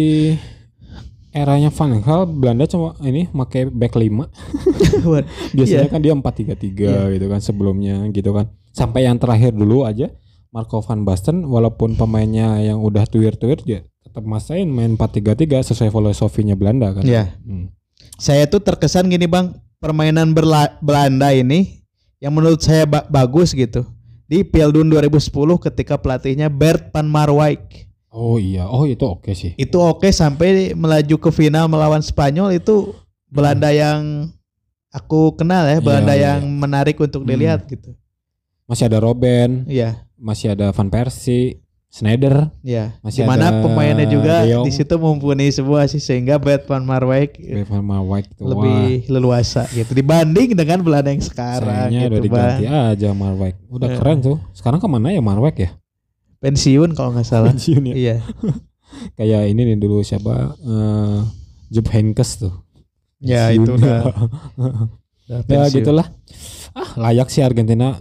eranya 1.30 1.70
Van 1.70 1.94
Gaal 1.96 2.26
Belanda 2.26 2.66
cuma 2.66 2.98
ini 3.00 3.24
pakai 3.26 3.64
back 3.64 3.94
5 3.94 4.26
biasanya 5.56 5.86
Iya. 5.86 5.92
kan 5.92 6.00
dia 6.00 6.12
4-3-3 6.12 7.14
gitu 7.14 7.26
kan 7.26 7.40
sebelumnya 7.40 8.02
gitu 8.10 8.30
kan. 8.30 8.50
Sampai 8.70 9.04
yang 9.04 9.14
terakhir 9.14 9.50
dulu 9.50 9.82
aja 9.82 10.10
Marco 10.50 10.80
van 10.80 11.02
Basten 11.02 11.42
walaupun 11.44 11.94
pemainnya 11.94 12.58
yang 12.58 12.78
udah 12.78 13.04
tuir-tuir 13.04 13.58
dia 13.60 13.80
tetap 14.00 14.22
masain 14.22 14.66
main 14.66 14.94
4-3-3 14.94 15.62
sesuai 15.64 15.88
filosofinya 15.88 16.54
Belanda 16.54 16.90
kan? 16.90 17.02
Ya 17.02 17.38
Hmm. 17.40 17.70
saya 18.16 18.44
tuh 18.44 18.58
terkesan 18.58 19.06
gini 19.06 19.24
bang 19.24 19.52
permainan 19.78 20.32
Berla- 20.32 20.74
Belanda 20.78 21.30
ini 21.30 21.86
yang 22.18 22.32
menurut 22.32 22.58
saya 22.58 22.84
ba- 22.84 23.06
bagus 23.06 23.52
gitu. 23.52 23.86
Di 24.24 24.42
Piala 24.42 24.70
Dunia 24.70 24.98
2010 25.00 25.30
ketika 25.60 25.94
pelatihnya 25.96 26.46
Bert 26.46 26.90
van 26.90 27.06
Marwijk. 27.06 27.86
Oh 28.08 28.36
iya 28.36 28.66
oh 28.66 28.84
itu 28.84 29.02
oke 29.02 29.30
sih. 29.32 29.54
Itu 29.54 29.78
oke 29.78 30.10
sampai 30.10 30.74
melaju 30.74 31.16
ke 31.16 31.30
final 31.30 31.66
melawan 31.66 31.98
Spanyol 32.00 32.52
itu 32.52 32.90
Belanda 33.24 33.70
yang 33.70 34.30
aku 34.88 35.34
kenal 35.34 35.62
ya 35.64 35.78
Iya, 35.78 35.80
Belanda 35.80 36.14
iya. 36.14 36.22
yang 36.28 36.50
menarik 36.52 36.98
untuk 36.98 37.22
Hmm. 37.22 37.30
dilihat 37.30 37.66
gitu. 37.66 37.94
Masih 38.66 38.86
ada 38.86 38.98
Robben. 38.98 39.66
Iya 39.66 40.02
masih 40.20 40.52
ada 40.52 40.68
Van 40.68 40.86
Persie 40.86 41.58
Schneider 41.88 42.54
Ya, 42.62 42.94
Masih 43.00 43.24
di 43.24 43.26
mana 43.26 43.50
ada 43.50 43.58
pemainnya 43.58 44.04
juga 44.04 44.46
di 44.46 44.70
situ 44.70 44.94
mumpuni 44.94 45.48
semua 45.48 45.82
sih 45.84 45.98
sehingga 45.98 46.36
Bert 46.36 46.62
van 46.64 46.80
Marwijk 46.80 47.34
Van 47.64 47.82
Marwijk 47.82 48.30
itu 48.30 48.40
wah 48.40 48.50
lebih 48.52 48.80
leluasa 49.08 49.66
gitu 49.68 49.90
dibanding 49.90 50.54
dengan 50.54 50.78
Belanda 50.80 51.08
yang 51.08 51.18
sekarang 51.18 51.90
sayangnya 51.90 52.00
udah 52.04 52.12
gitu 52.12 52.22
diganti 52.22 52.64
bang. 52.64 52.90
aja 52.92 53.08
Marwijk 53.10 53.56
udah 53.66 53.88
Eh. 53.88 53.96
keren 53.96 54.18
tuh 54.20 54.38
sekarang 54.52 54.78
ke 54.78 54.86
mana 54.86 55.10
ya 55.10 55.18
Marwijk 55.18 55.56
ya 55.58 55.70
Pensiun 56.38 56.94
kalau 56.94 57.10
nggak 57.10 57.26
salah. 57.26 57.50
pensiun 57.50 57.82
ya 57.84 57.94
iya. 57.94 58.16
kayak 59.18 59.48
ini 59.48 59.60
nih 59.66 59.76
dulu 59.76 60.00
siapa 60.00 60.54
eh 60.56 61.18
Jupp 61.68 61.90
Heynckes 61.90 62.38
tuh 62.38 62.54
Ya 63.18 63.50
Pensiun. 63.50 63.60
itu 63.60 63.70
udah, 63.76 64.00
udah 64.56 65.40
ya 65.50 65.66
pensiun. 65.66 65.74
gitulah 65.76 66.06
ah 66.72 66.90
layak 66.96 67.28
sih 67.28 67.40
Argentina 67.40 67.98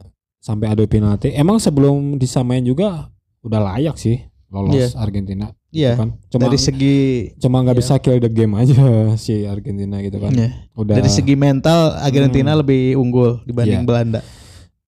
sampai 0.49 0.73
adu 0.73 0.89
penalti 0.89 1.29
emang 1.29 1.61
sebelum 1.61 2.17
disamain 2.17 2.65
juga 2.65 3.13
udah 3.45 3.59
layak 3.69 3.93
sih 3.95 4.17
lolos 4.49 4.73
Iya. 4.73 4.87
Argentina 4.97 5.45
Iya. 5.69 5.93
kan 5.93 6.17
cuma 6.27 6.49
Dari 6.49 6.57
segi 6.57 6.97
cuma 7.37 7.61
nggak 7.61 7.77
iya. 7.77 7.81
bisa 7.85 7.93
kill 8.01 8.17
the 8.17 8.25
game 8.27 8.57
aja 8.57 8.73
si 9.23 9.45
Argentina 9.45 10.01
gitu 10.01 10.17
kan 10.17 10.33
iya. 10.33 10.65
udah 10.73 10.97
dari 10.97 11.05
segi 11.07 11.37
mental 11.37 11.93
Argentina 12.01 12.57
Hmm. 12.57 12.65
lebih 12.65 12.97
unggul 12.97 13.45
dibanding 13.45 13.85
Iya. 13.85 13.87
Belanda. 13.87 14.19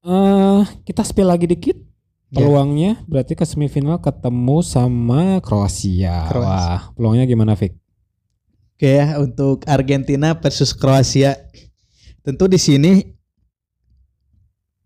eh 0.02 0.62
kita 0.82 1.06
spill 1.06 1.30
lagi 1.30 1.46
dikit 1.46 1.78
Iya. 1.78 2.42
peluangnya 2.42 2.92
berarti 3.06 3.38
ke 3.38 3.46
semifinal 3.46 4.00
ketemu 4.00 4.66
sama 4.66 5.38
Kroasia. 5.44 6.26
Kroasia. 6.26 6.42
Wah, 6.42 6.82
peluangnya 6.96 7.28
gimana, 7.28 7.54
Fik? 7.54 7.78
Oke 8.74 8.98
ya 8.98 9.22
untuk 9.22 9.62
Argentina 9.68 10.34
versus 10.34 10.74
Kroasia. 10.74 11.38
Tentu 12.24 12.48
di 12.48 12.58
sini 12.58 13.04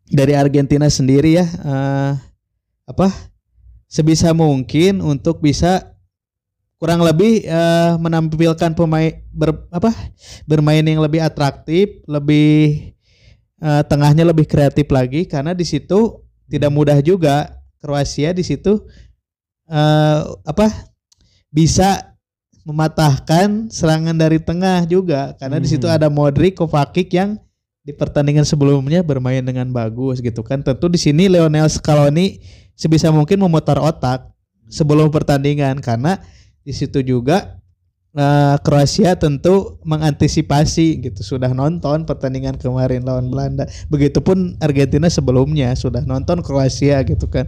dari 0.10 0.38
Argentina 0.38 0.86
sendiri 0.86 1.42
ya 1.42 1.46
eh, 1.46 2.14
apa 2.86 3.10
sebisa 3.90 4.34
mungkin 4.36 5.02
untuk 5.02 5.42
bisa 5.42 5.96
kurang 6.78 7.02
lebih 7.02 7.42
eh, 7.48 7.94
menampilkan 7.98 8.76
pemain 8.76 9.16
ber, 9.32 9.66
apa 9.72 9.90
bermain 10.46 10.84
yang 10.84 11.02
lebih 11.02 11.24
atraktif, 11.24 12.04
lebih 12.06 12.94
eh, 13.64 13.84
tengahnya 13.90 14.28
lebih 14.28 14.46
kreatif 14.46 14.86
lagi 14.92 15.26
karena 15.26 15.56
di 15.56 15.66
situ 15.66 16.22
tidak 16.46 16.70
mudah 16.70 17.00
juga 17.02 17.58
Kroasia 17.82 18.34
di 18.34 18.46
situ 18.46 18.86
eh, 19.72 20.20
apa 20.46 20.68
bisa 21.50 22.14
mematahkan 22.66 23.70
serangan 23.70 24.18
dari 24.18 24.42
tengah 24.42 24.90
juga 24.90 25.38
karena 25.38 25.62
di 25.62 25.70
situ 25.70 25.86
Hmm. 25.86 25.96
ada 25.96 26.08
Modric, 26.10 26.58
Kovacic 26.58 27.14
yang 27.14 27.38
di 27.86 27.94
pertandingan 27.94 28.44
sebelumnya 28.44 29.06
bermain 29.06 29.46
dengan 29.46 29.70
bagus 29.70 30.18
gitu 30.18 30.42
kan. 30.42 30.66
Tentu 30.66 30.90
di 30.90 30.98
sini 30.98 31.30
Lionel 31.30 31.70
Scaloni 31.70 32.42
sebisa 32.74 33.14
mungkin 33.14 33.38
memutar 33.38 33.78
otak 33.78 34.34
sebelum 34.68 35.14
pertandingan 35.14 35.78
karena 35.86 36.18
di 36.66 36.74
situ 36.74 37.06
juga 37.06 37.62
eh, 38.18 38.58
Kroasia 38.66 39.14
tentu 39.14 39.78
mengantisipasi 39.86 41.06
gitu 41.06 41.22
sudah 41.22 41.54
nonton 41.54 42.10
pertandingan 42.10 42.58
kemarin 42.58 43.06
lawan 43.06 43.30
Belanda. 43.30 43.70
Begitupun 43.94 44.58
Argentina 44.58 45.06
sebelumnya 45.06 45.78
sudah 45.78 46.02
nonton 46.02 46.42
Kroasia 46.42 47.06
gitu 47.06 47.30
kan. 47.30 47.46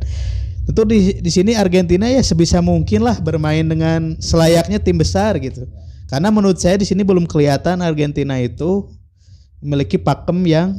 Tentu 0.70 0.86
di 0.86 1.18
di 1.18 1.32
sini 1.34 1.58
Argentina 1.58 2.06
ya 2.06 2.22
sebisa 2.22 2.62
mungkin 2.62 3.02
lah 3.02 3.18
bermain 3.18 3.66
dengan 3.66 4.14
selayaknya 4.22 4.78
tim 4.78 5.02
besar 5.02 5.42
gitu. 5.42 5.66
Karena 6.08 6.30
menurut 6.30 6.62
saya 6.62 6.78
di 6.78 6.86
sini 6.86 7.02
belum 7.02 7.26
kelihatan 7.26 7.82
Argentina 7.82 8.38
itu 8.40 8.86
memiliki 9.60 9.98
pakem 9.98 10.40
yang 10.46 10.78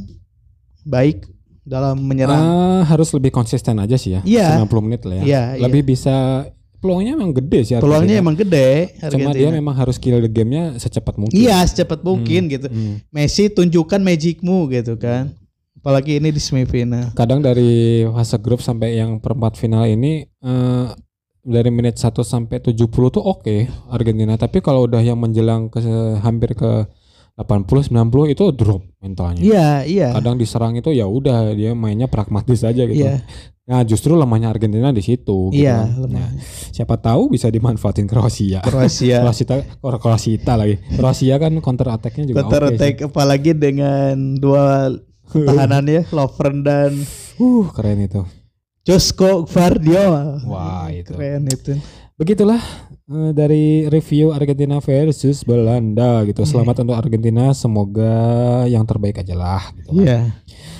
baik 0.84 1.26
dalam 1.62 2.00
menyerang. 2.00 2.40
Ah, 2.40 2.82
harus 2.88 3.12
lebih 3.12 3.28
konsisten 3.28 3.76
aja 3.76 4.00
sih 4.00 4.16
ya. 4.16 4.20
Iya. 4.24 4.64
90 4.64 4.84
menit 4.88 5.02
lah 5.04 5.20
ya. 5.20 5.24
Iya, 5.24 5.42
lebih 5.60 5.92
bisa 5.92 6.48
peluangnya 6.78 7.18
emang 7.18 7.34
gede 7.34 7.60
sih 7.66 7.74
Peluangnya 7.76 8.16
Argentina. 8.16 8.22
emang 8.22 8.36
gede 8.38 8.68
Cuma 9.10 9.10
dia 9.10 9.26
Argentina. 9.26 9.50
memang 9.58 9.74
harus 9.74 9.96
kill 9.98 10.22
the 10.22 10.30
game-nya 10.30 10.78
secepat 10.80 11.18
mungkin. 11.20 11.36
Iya, 11.36 11.60
secepat 11.68 12.00
mungkin 12.00 12.48
gitu. 12.48 12.70
Hmm. 12.70 13.02
Messi 13.12 13.50
tunjukkan 13.52 14.00
magicmu 14.00 14.70
gitu 14.72 14.96
kan. 14.96 15.34
Apalagi 15.78 16.18
ini 16.18 16.32
di 16.32 16.40
semifinal. 16.42 17.12
Kadang 17.14 17.38
dari 17.44 18.02
fase 18.10 18.38
grup 18.40 18.58
sampai 18.64 18.98
yang 18.98 19.20
perempat 19.20 19.54
final 19.54 19.86
ini 19.86 20.24
eh, 20.24 20.86
dari 21.44 21.70
menit 21.70 21.96
1 21.96 22.12
sampai 22.24 22.58
70 22.60 22.74
tuh 22.90 23.22
oke 23.22 23.56
Argentina, 23.88 24.34
tapi 24.34 24.58
kalau 24.58 24.84
udah 24.84 25.00
yang 25.00 25.16
menjelang 25.16 25.70
ke 25.70 25.80
hampir 26.20 26.52
ke 26.52 26.84
80 27.38 27.94
90 27.94 28.34
itu 28.34 28.44
drop 28.50 28.82
mentalnya. 28.98 29.38
Iya, 29.38 29.70
iya. 29.86 30.08
kadang 30.10 30.34
diserang 30.34 30.74
itu 30.74 30.90
ya 30.90 31.06
udah 31.06 31.54
dia 31.54 31.70
mainnya 31.70 32.10
pragmatis 32.10 32.60
aja 32.60 32.82
gitu. 32.82 32.98
Iya. 32.98 33.22
Nah 33.64 33.84
justru 33.84 34.12
lemahnya 34.12 34.48
Argentina 34.48 34.90
di 34.90 34.98
situ. 34.98 35.48
gitu 35.48 35.60
Iya, 35.60 35.86
kan. 35.86 36.02
lemah. 36.02 36.18
Nah, 36.18 36.30
siapa 36.68 36.96
tahu 36.96 37.30
bisa 37.30 37.46
dimanfaatin 37.46 38.04
Kroasia. 38.04 38.58
Kroasia 38.60 39.20
Kroasia, 39.22 39.44
Kro- 39.78 40.00
Kroasia 40.00 40.54
lagi. 40.56 40.82
Kroasia 40.92 41.36
kan 41.36 41.52
counter 41.60 41.88
attacknya 41.88 42.24
juga 42.26 42.42
counter 42.42 42.62
oke 42.64 42.74
attack 42.74 42.94
apalagi 43.06 43.52
dengan 43.52 44.34
dua 44.34 44.90
tahanannya 45.28 46.08
Lovren 46.10 46.64
dan 46.64 46.92
sih. 46.96 47.38
Uh 47.38 47.70
keren 47.70 48.02
itu. 48.02 48.24
Josko 48.82 49.44
Gvardiol. 49.44 50.42
Wah, 50.48 50.88
itu. 50.88 51.12
Keren 51.12 51.44
itu. 51.46 51.76
Begitulah 52.16 52.58
eh, 53.08 53.32
dari 53.32 53.88
review 53.88 54.30
Argentina 54.30 54.78
versus 54.78 55.42
Belanda 55.42 56.22
gitu. 56.28 56.44
Iya. 56.44 56.50
Selamat 56.52 56.76
untuk 56.84 56.96
Argentina. 56.96 57.50
Semoga 57.56 58.14
yang 58.68 58.84
terbaik 58.84 59.20
aja 59.20 59.34
lah. 59.34 59.62
Gitu 59.74 60.04
kan. 60.04 60.32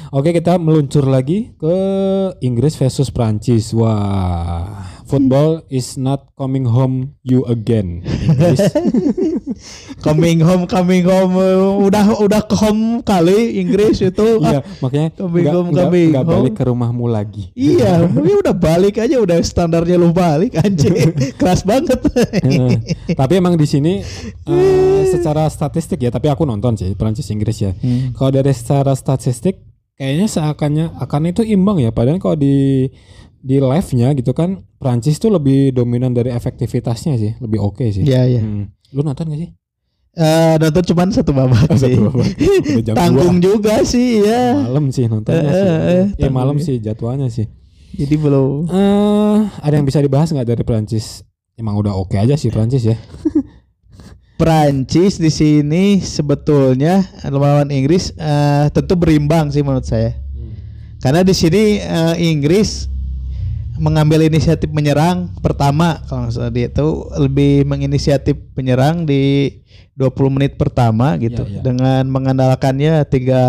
Oke 0.09 0.33
kita 0.33 0.57
meluncur 0.57 1.05
lagi 1.05 1.53
ke 1.55 1.77
Inggris 2.41 2.73
versus 2.75 3.09
Prancis. 3.09 3.71
Wah, 3.71 4.65
football 5.05 5.69
is 5.69 5.95
not 5.95 6.33
coming 6.33 6.65
home 6.65 7.13
you 7.23 7.45
again. 7.45 8.01
Coming 9.99 10.39
home 10.39 10.65
coming 10.65 11.03
home 11.03 11.35
eh, 11.35 11.59
udah 11.83 12.23
udah 12.23 12.41
ke 12.41 12.55
home 12.55 13.03
kali 13.03 13.59
Inggris 13.59 13.99
itu 13.99 14.39
Iya, 14.45 14.61
Ah, 14.61 14.63
makanya 14.79 15.09
Coming 15.13 15.43
nggak 15.43 15.53
home, 15.53 15.69
nggak- 15.69 15.85
coming 15.85 16.09
nggak 16.09 16.23
home. 16.23 16.35
balik 16.39 16.55
ke 16.55 16.65
rumahmu 16.65 17.07
lagi. 17.07 17.45
Iya, 17.53 18.07
ini 18.23 18.33
udah 18.39 18.55
balik 18.55 18.97
aja 18.97 19.19
udah 19.19 19.35
standarnya 19.41 19.99
lu 19.99 20.15
balik 20.15 20.55
anjing. 20.55 20.95
Keras 21.35 21.67
banget. 21.67 21.99
Heeh. 22.39 22.79
tapi 23.13 23.33
emang 23.35 23.59
di 23.59 23.67
sini 23.67 23.99
eh, 24.47 25.03
secara 25.05 25.45
statistik 25.49 25.99
ya, 25.99 26.09
tapi 26.09 26.29
aku 26.29 26.47
nonton 26.47 26.79
sih 26.79 26.95
Prancis 26.95 27.27
Inggris 27.29 27.59
ya. 27.59 27.75
Hmm. 27.75 28.15
Kalau 28.15 28.31
dari 28.31 28.55
secara 28.55 28.95
statistik 28.95 29.59
kayaknya 29.99 30.27
seakannya 30.27 30.85
akan 30.97 31.23
itu 31.27 31.43
imbang 31.43 31.79
ya. 31.79 31.91
Padahal 31.91 32.17
kalau 32.17 32.35
di 32.35 32.87
di 33.39 33.57
live-nya 33.59 34.15
gitu 34.15 34.31
kan 34.31 34.63
Prancis 34.77 35.19
tuh 35.19 35.31
lebih 35.31 35.71
dominan 35.71 36.11
dari 36.11 36.31
efektivitasnya 36.31 37.15
sih, 37.15 37.33
lebih 37.37 37.59
oke 37.61 37.83
sih. 37.89 38.03
Iya, 38.03 38.23
iya. 38.29 38.41
Hmm. 38.41 38.71
Lu 38.91 39.03
nonton 39.03 39.29
gak 39.29 39.39
sih? 39.39 39.51
Eh, 40.15 40.55
nonton 40.57 40.83
cuman 40.85 41.09
satu 41.11 41.31
babak 41.31 41.67
Oh, 41.71 41.75
sih. 41.75 41.91
satu 41.91 42.01
babak. 42.09 42.27
Tanggung 42.99 43.39
juga 43.39 43.83
sih 43.83 44.19
ya. 44.21 44.59
Malam 44.61 44.91
sih 44.91 45.07
nontonnya 45.07 45.45
Eh, 45.45 45.53
sih. 45.53 45.67
eh, 45.67 45.79
eh, 45.93 46.07
ya 46.17 46.29
malam 46.29 46.57
tanggung. 46.57 46.65
sih 46.65 46.77
jadwalnya 46.79 47.29
sih. 47.29 47.47
Jadi 47.91 48.15
belum. 48.17 48.67
Eh, 48.67 49.37
ada 49.59 49.75
yang 49.75 49.85
bisa 49.85 49.99
dibahas 49.99 50.29
nggak 50.29 50.49
dari 50.49 50.63
Prancis? 50.63 51.23
Emang 51.55 51.75
udah 51.75 51.91
oke 51.93 52.15
aja 52.15 52.35
sih 52.35 52.49
Prancis 52.49 52.83
ya. 52.85 52.95
Prancis 54.39 55.19
di 55.19 55.35
sini 55.35 55.99
sebetulnya 55.99 57.03
melawan 57.27 57.69
Inggris 57.75 58.15
eh, 58.15 58.71
tentu 58.71 58.95
berimbang 58.95 59.51
sih 59.51 59.67
menurut 59.67 59.83
saya. 59.85 60.15
Karena 61.03 61.27
di 61.27 61.35
sini 61.35 61.83
eh, 61.83 62.15
Inggris 62.23 62.87
mengambil 63.79 64.27
inisiatif 64.27 64.71
menyerang 64.75 65.31
pertama 65.39 66.03
kalau 66.11 66.27
nggak 66.27 66.35
salah 66.35 66.51
dia 66.51 66.67
itu 66.67 66.87
lebih 67.15 67.63
menginisiatif 67.63 68.35
penyerang 68.55 69.07
di 69.07 69.55
20 69.95 70.35
menit 70.35 70.59
pertama 70.59 71.15
gitu 71.19 71.47
Iya, 71.47 71.59
iya. 71.59 71.63
dengan 71.63 72.03
mengandalkannya 72.11 73.07
tiga 73.07 73.43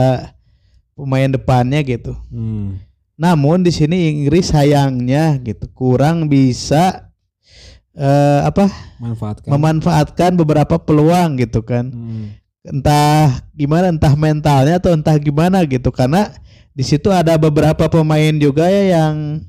pemain 0.94 1.30
depannya 1.30 1.82
gitu. 1.86 2.14
Hmm. 2.30 2.82
Namun 3.18 3.66
di 3.66 3.74
sini 3.74 4.10
Inggris 4.10 4.54
sayangnya 4.54 5.38
gitu 5.42 5.66
kurang 5.74 6.30
bisa 6.30 7.09
eh, 7.96 8.42
apa 8.46 8.70
Manfaatkan. 9.02 9.50
memanfaatkan 9.50 10.32
beberapa 10.38 10.76
peluang 10.78 11.40
gitu 11.40 11.64
kan. 11.66 11.90
Hmm. 11.90 12.36
Entah 12.60 13.40
gimana 13.56 13.90
entah 13.90 14.14
mentalnya 14.14 14.78
atau 14.78 14.92
entah 14.92 15.16
gimana 15.16 15.64
gitu 15.64 15.90
karena 15.96 16.30
di 16.76 16.84
situ 16.84 17.08
ada 17.10 17.40
beberapa 17.40 17.88
pemain 17.88 18.36
juga 18.36 18.68
ya 18.68 19.00
yang 19.00 19.44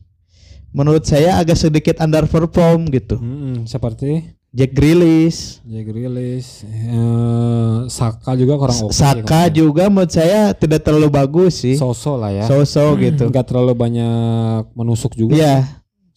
menurut 0.71 1.03
saya 1.03 1.37
agak 1.43 1.59
sedikit 1.59 1.99
underperform 1.99 2.87
gitu. 2.95 3.19
Hmm, 3.19 3.67
seperti 3.67 4.39
Jack 4.51 4.75
Grealish, 4.75 5.63
Jack 5.63 5.87
Grealish, 5.95 6.67
eh, 6.67 7.77
Saka 7.87 8.35
juga 8.35 8.59
kurang 8.59 8.79
oke. 8.83 8.91
Saka 8.91 9.47
juga 9.47 9.87
menurut 9.87 10.11
saya 10.11 10.51
tidak 10.59 10.83
terlalu 10.83 11.07
bagus 11.07 11.63
sih. 11.63 11.79
So-so 11.79 12.19
lah 12.19 12.35
ya. 12.35 12.51
So-so 12.51 12.99
gitu. 12.99 13.31
Nggak 13.31 13.47
terlalu 13.47 13.79
banyak 13.79 14.75
menusuk 14.75 15.15
juga. 15.15 15.39
Iya, 15.39 15.55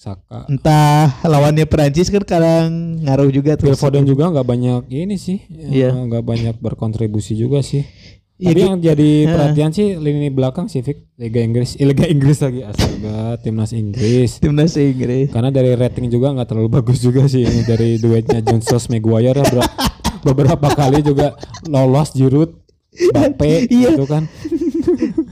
Saka. 0.04 0.44
entah 0.46 1.24
lawannya 1.24 1.64
Perancis 1.64 2.12
kan 2.12 2.20
kadang 2.22 3.00
ngaruh 3.00 3.32
juga 3.32 3.56
tuh. 3.56 3.72
Phil 3.72 3.80
Foden 3.80 4.04
juga 4.04 4.28
nggak 4.28 4.44
banyak 4.44 4.82
ini 4.90 5.16
sih, 5.16 5.40
Iya. 5.48 5.90
eh, 5.90 6.04
nggak 6.06 6.20
banyak 6.22 6.56
berkontribusi 6.60 7.34
juga 7.34 7.64
sih. 7.64 7.88
Iya, 8.36 8.50
Tapi 8.50 8.60
yang 8.60 8.78
jadi 8.84 9.10
perhatian 9.26 9.72
sih 9.72 9.96
lini 9.96 10.28
belakang 10.28 10.68
sih, 10.68 10.82
Vic. 10.82 11.08
Liga 11.16 11.40
Inggris, 11.40 11.80
eh, 11.80 11.86
Liga 11.90 12.04
Inggris 12.04 12.36
lagi 12.38 12.60
astaga, 12.62 13.40
timnas 13.40 13.72
Inggris. 13.72 14.38
timnas 14.38 14.76
Inggris. 14.76 15.32
Karena 15.32 15.48
dari 15.48 15.72
rating 15.72 16.12
juga 16.12 16.34
nggak 16.34 16.48
terlalu 16.48 16.70
bagus 16.74 17.00
juga 17.00 17.24
sih 17.26 17.42
ini 17.42 17.64
dari 17.64 17.96
duetnya 17.96 18.44
John 18.44 18.60
Stones 18.60 18.92
Maguire 18.92 19.38
ya 19.38 19.48
bro. 19.48 19.64
beberapa 20.28 20.68
kali 20.70 21.00
juga 21.00 21.40
lolos 21.64 22.12
Giroud, 22.12 22.52
Mbappe 22.92 23.72
Iya. 23.72 23.96
gitu 23.96 24.04
kan. 24.04 24.28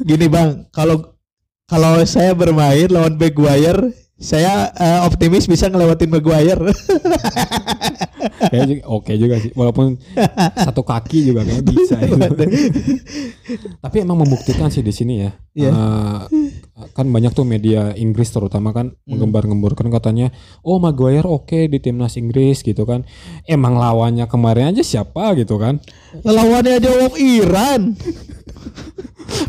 Gini 0.02 0.26
bang, 0.28 0.70
kalau 0.70 1.18
kalau 1.66 2.00
saya 2.04 2.32
bermain 2.32 2.88
lawan 2.88 3.16
Maguire, 3.16 3.92
saya 4.22 4.70
eh, 4.78 5.00
optimis 5.02 5.50
bisa 5.50 5.66
ngelewatin 5.66 6.14
Maguire. 6.14 6.62
Oke 8.86 9.18
juga 9.18 9.42
sih, 9.42 9.50
walaupun 9.58 9.98
satu 10.54 10.86
kaki 10.86 11.34
juga 11.34 11.42
kayak 11.42 11.66
bisa. 11.66 11.98
itu. 12.06 12.46
Tapi 13.82 13.98
emang 13.98 14.22
membuktikan 14.22 14.70
sih 14.70 14.86
di 14.86 14.94
sini 14.94 15.26
ya. 15.26 15.32
Iya. 15.58 15.72
Eh, 15.74 16.20
kan 16.94 17.10
banyak 17.10 17.34
tuh 17.34 17.50
media 17.50 17.98
Inggris 17.98 18.30
terutama 18.30 18.72
kan 18.78 18.94
menggembar-gemborkan 19.10 19.90
katanya, 19.90 20.30
oh 20.62 20.78
Maguire 20.78 21.26
oke 21.26 21.66
di 21.66 21.82
timnas 21.82 22.14
Inggris 22.22 22.62
gitu 22.62 22.86
kan. 22.86 23.02
Emang 23.50 23.74
lawannya 23.74 24.30
kemarin 24.30 24.70
aja 24.70 24.86
siapa 24.86 25.34
gitu 25.34 25.58
kan? 25.58 25.82
Lawannya 26.22 26.78
aja 26.78 26.90
Iran. 27.18 27.98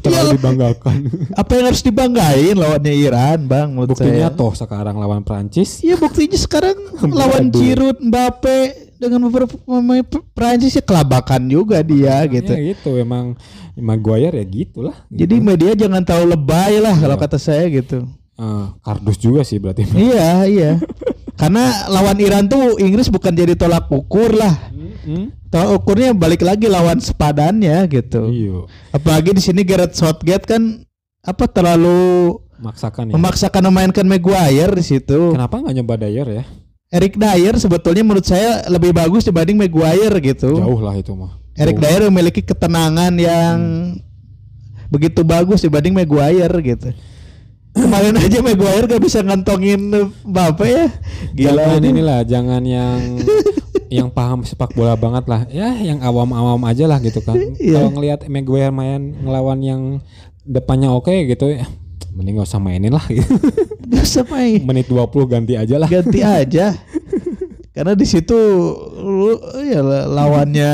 Terlalu 0.02 0.38
dibanggakan. 0.38 0.98
Apa 1.40 1.50
yang 1.58 1.66
harus 1.70 1.82
dibanggain 1.82 2.54
lawannya 2.54 2.94
Iran, 2.94 3.46
bang? 3.46 3.68
Menurut 3.70 3.94
Buktinya 3.94 4.30
saya. 4.30 4.38
toh 4.38 4.52
sekarang 4.54 4.94
lawan 4.98 5.22
Prancis 5.22 5.82
Iya 5.82 5.98
buktinya 5.98 6.38
sekarang 6.38 6.76
lawan. 7.18 7.50
Giroud, 7.50 7.98
Mbappe 8.02 8.58
dengan 9.02 9.26
beberapa 9.26 9.58
pemain 9.58 10.06
Prancis 10.30 10.78
ya 10.78 10.82
kelabakan 10.82 11.42
juga 11.50 11.82
dia 11.82 12.22
gitu. 12.30 12.54
Ya 12.54 12.74
gitu 12.74 12.90
emang 12.98 13.34
Maguire 13.74 14.38
ya 14.38 14.46
gitulah. 14.46 14.94
Jadi 15.10 15.42
media 15.42 15.74
jangan 15.74 16.02
tahu 16.06 16.22
lebay 16.30 16.78
lah 16.78 16.94
kalau 16.94 17.16
kata 17.18 17.38
saya 17.40 17.66
gitu. 17.66 18.06
Eh, 18.38 18.66
kardus 18.82 19.18
juga 19.18 19.42
sih 19.42 19.58
berarti. 19.58 19.86
iya 20.10 20.46
iya. 20.46 20.72
Karena 21.34 21.90
lawan 21.90 22.18
Iran 22.22 22.46
tuh 22.46 22.78
Inggris 22.78 23.10
bukan 23.10 23.34
jadi 23.34 23.58
tolak 23.58 23.90
ukur 23.90 24.30
lah. 24.34 24.54
Hmm? 25.02 25.34
Tolak 25.52 25.84
ukurnya 25.84 26.16
balik 26.16 26.40
lagi 26.40 26.64
lawan 26.64 26.96
sepadannya 26.96 27.84
gitu. 27.92 28.32
Iya. 28.32 28.58
Apalagi 28.88 29.36
di 29.36 29.42
sini 29.44 29.60
Gareth 29.62 29.92
Southgate 29.92 30.48
kan 30.48 30.80
apa 31.20 31.44
terlalu 31.44 32.40
Maksakan 32.56 33.12
ya. 33.12 33.20
memaksakan 33.20 33.62
memainkan 33.68 34.08
Maguire 34.08 34.72
di 34.72 34.80
situ. 34.80 35.36
Kenapa 35.36 35.60
nggak 35.60 35.74
nyoba 35.76 35.94
Dyer 36.00 36.28
ya? 36.40 36.44
Eric 36.88 37.20
Dyer 37.20 37.60
sebetulnya 37.60 38.00
menurut 38.00 38.24
saya 38.24 38.64
lebih 38.72 38.96
bagus 38.96 39.28
dibanding 39.28 39.60
Maguire 39.60 40.16
gitu. 40.24 40.56
Jauh 40.56 40.80
lah 40.80 40.96
itu 40.96 41.12
mah. 41.12 41.36
Eric 41.52 41.76
Jauh. 41.76 41.84
Dyer 41.84 42.02
memiliki 42.08 42.40
ketenangan 42.40 43.12
yang 43.20 43.56
begitu 44.88 45.20
bagus 45.20 45.60
dibanding 45.60 45.92
Maguire 45.92 46.52
gitu. 46.64 46.96
Kemarin 47.72 48.16
aja 48.16 48.40
Maguire 48.40 48.84
gak 48.84 49.00
bisa 49.00 49.20
ngantongin 49.20 49.92
Mbappe 50.24 50.64
ya. 50.64 50.86
Gila 51.32 51.60
jangan 51.60 51.80
ini. 51.80 51.88
inilah, 51.92 52.20
jangan 52.24 52.62
yang 52.64 52.98
yang 53.92 54.08
paham 54.08 54.40
sepak 54.40 54.72
bola 54.72 54.96
banget 54.96 55.24
lah. 55.28 55.44
Ya, 55.52 55.76
yang 55.76 56.00
awam-awam 56.00 56.58
aja 56.64 56.88
lah 56.88 56.96
gitu 57.04 57.20
kan. 57.20 57.36
Iya. 57.62 57.78
Kalau 57.78 57.90
ngelihat 57.92 58.20
Maguire 58.32 58.72
main 58.72 59.12
ngelawan 59.20 59.60
yang 59.60 59.82
depannya 60.42 60.90
oke 60.90 61.12
gitu 61.28 61.52
ya, 61.52 61.68
mending 62.16 62.40
gak 62.40 62.48
usah 62.48 62.58
mainin 62.58 62.90
lah 62.90 63.04
gitu. 63.12 63.28
Gak 63.92 64.02
usah 64.02 64.24
main. 64.32 64.64
Menit 64.64 64.88
20 64.88 65.12
ganti 65.28 65.54
aja 65.54 65.76
lah. 65.76 65.88
Ganti 65.92 66.24
aja. 66.24 66.72
Karena 67.72 67.96
di 67.96 68.04
situ 68.04 68.36
lu 69.00 69.32
ya 69.64 69.80
lawannya 70.04 70.72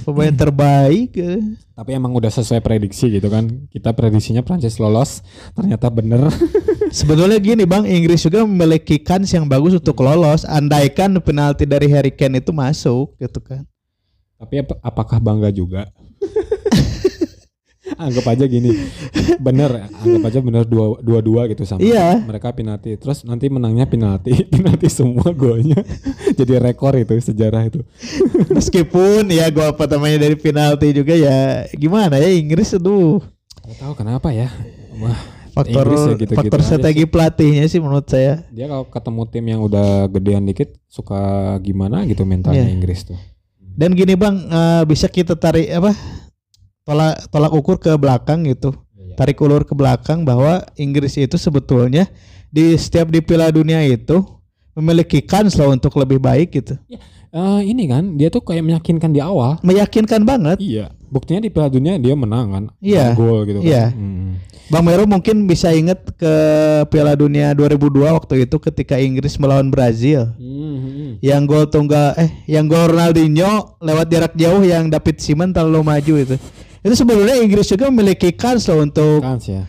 pemain 0.00 0.32
terbaik. 0.32 1.12
eh. 1.20 1.44
Tapi 1.76 1.90
emang 1.92 2.16
udah 2.16 2.32
sesuai 2.32 2.64
prediksi 2.64 3.12
gitu 3.12 3.28
kan. 3.28 3.68
Kita 3.68 3.92
prediksinya 3.92 4.40
Prancis 4.40 4.80
lolos, 4.80 5.20
ternyata 5.52 5.92
bener. 5.92 6.32
Sebetulnya 6.88 7.36
gini 7.36 7.68
Bang, 7.68 7.84
Inggris 7.84 8.24
juga 8.24 8.48
memiliki 8.48 8.96
kans 8.96 9.28
yang 9.28 9.44
bagus 9.44 9.76
untuk 9.76 10.00
lolos 10.00 10.48
andaikan 10.48 11.20
penalti 11.20 11.68
dari 11.68 11.84
Harry 11.92 12.08
Kane 12.08 12.40
itu 12.40 12.48
masuk 12.48 13.12
gitu 13.20 13.44
kan. 13.44 13.68
Tapi 14.40 14.64
ap- 14.64 14.80
apakah 14.80 15.20
bangga 15.20 15.52
juga? 15.52 15.84
Anggap 17.98 18.24
aja 18.28 18.44
gini, 18.46 18.70
bener, 19.36 19.90
anggap 19.92 20.22
aja 20.24 20.38
bener 20.38 20.62
dua 20.62 20.96
dua 20.98 21.18
dua 21.18 21.42
gitu 21.46 21.62
sama 21.62 21.82
Iya. 21.82 22.22
mereka 22.22 22.50
penalti, 22.50 22.94
terus 22.94 23.22
nanti 23.22 23.46
menangnya 23.46 23.84
penalti, 23.84 24.30
penalti 24.52 24.86
semua 24.86 25.28
golnya, 25.32 25.82
jadi 26.32 26.62
rekor 26.62 26.94
itu 26.94 27.12
sejarah 27.18 27.66
itu. 27.66 27.82
Meskipun 28.48 29.26
ya 29.28 29.46
gol 29.48 29.74
pertamanya 29.74 30.22
dari 30.22 30.34
penalti 30.34 30.92
juga 30.92 31.12
ya 31.12 31.66
gimana 31.70 32.16
ya 32.16 32.30
Inggris 32.30 32.72
aduh 32.72 33.18
Gak 33.60 33.76
tahu 33.78 33.92
kenapa 33.94 34.30
ya, 34.30 34.48
wah 34.96 35.18
faktor 35.50 35.84
ya 35.84 35.98
gitu-gitu 36.14 36.32
faktor 36.32 36.58
aja 36.58 36.66
strategi 36.70 37.02
pelatihnya 37.04 37.66
sih 37.66 37.76
menurut 37.76 38.06
saya. 38.06 38.46
dia 38.48 38.64
kalau 38.64 38.86
ketemu 38.86 39.22
tim 39.26 39.44
yang 39.44 39.60
udah 39.60 39.88
gedean 40.08 40.46
dikit 40.46 40.70
suka 40.86 41.18
gimana 41.58 42.06
gitu 42.06 42.22
mentalnya 42.22 42.62
Iya. 42.62 42.72
Inggris 42.72 43.02
tuh. 43.04 43.18
Dan 43.60 43.92
gini 43.92 44.14
Bang, 44.14 44.38
eh, 44.40 44.82
bisa 44.84 45.06
kita 45.06 45.34
tarik 45.34 45.68
apa? 45.68 45.94
Tolak 46.88 47.28
tolak 47.28 47.52
ukur 47.52 47.76
ke 47.76 47.92
belakang 48.00 48.48
gitu. 48.48 48.72
Tarik 49.12 49.36
ulur 49.44 49.66
ke 49.68 49.76
belakang 49.76 50.24
bahwa 50.24 50.64
Inggris 50.80 51.20
itu 51.20 51.36
sebetulnya 51.36 52.08
di 52.48 52.72
setiap 52.80 53.12
di 53.12 53.20
Piala 53.20 53.52
Dunia 53.52 53.84
itu 53.84 54.24
memiliki 54.72 55.20
kans 55.20 55.58
loh 55.58 55.74
untuk 55.74 55.92
lebih 56.00 56.16
baik 56.16 56.48
gitu. 56.54 56.80
Eh, 57.28 57.60
ini 57.68 57.84
kan 57.84 58.16
dia 58.16 58.32
tuh 58.32 58.40
kayak 58.40 58.64
meyakinkan 58.64 59.12
di 59.12 59.20
awal. 59.20 59.60
Meyakinkan 59.60 60.24
banget. 60.24 60.56
Iya. 60.64 60.96
Buktinya 61.12 61.44
di 61.44 61.52
Piala 61.52 61.68
Dunia 61.68 62.00
dia 62.00 62.16
menang 62.16 62.46
kan. 62.48 62.64
Iya. 62.80 63.12
Gol 63.12 63.44
gitu 63.44 63.60
kan. 63.60 63.68
Iya. 63.68 63.84
Hmm. 63.92 64.40
Bang 64.68 64.84
Meru 64.84 65.04
mungkin 65.04 65.48
bisa 65.48 65.72
inget 65.72 66.00
ke 66.16 66.32
Piala 66.88 67.16
Dunia 67.16 67.52
2002 67.52 68.16
waktu 68.16 68.48
itu 68.48 68.56
ketika 68.56 68.96
Inggris 68.96 69.36
melawan 69.36 69.68
Brazil. 69.68 70.32
Hmm. 70.40 71.20
Yang 71.20 71.42
gol 71.44 71.64
tunggal 71.68 72.16
eh 72.16 72.32
yang 72.48 72.64
gol 72.64 72.96
Ronaldinho 72.96 73.76
lewat 73.80 74.06
jarak 74.08 74.32
jauh 74.32 74.64
yang 74.64 74.88
David 74.88 75.20
Simon 75.20 75.52
terlalu 75.52 75.84
maju 75.84 76.14
itu. 76.16 76.36
Itu 76.80 76.94
sebenarnya 76.94 77.38
Inggris 77.38 77.66
juga 77.66 77.88
memiliki 77.88 78.30
kans 78.30 78.66
loh 78.66 78.80
untuk 78.80 79.20
Kans 79.20 79.44
ya. 79.44 79.66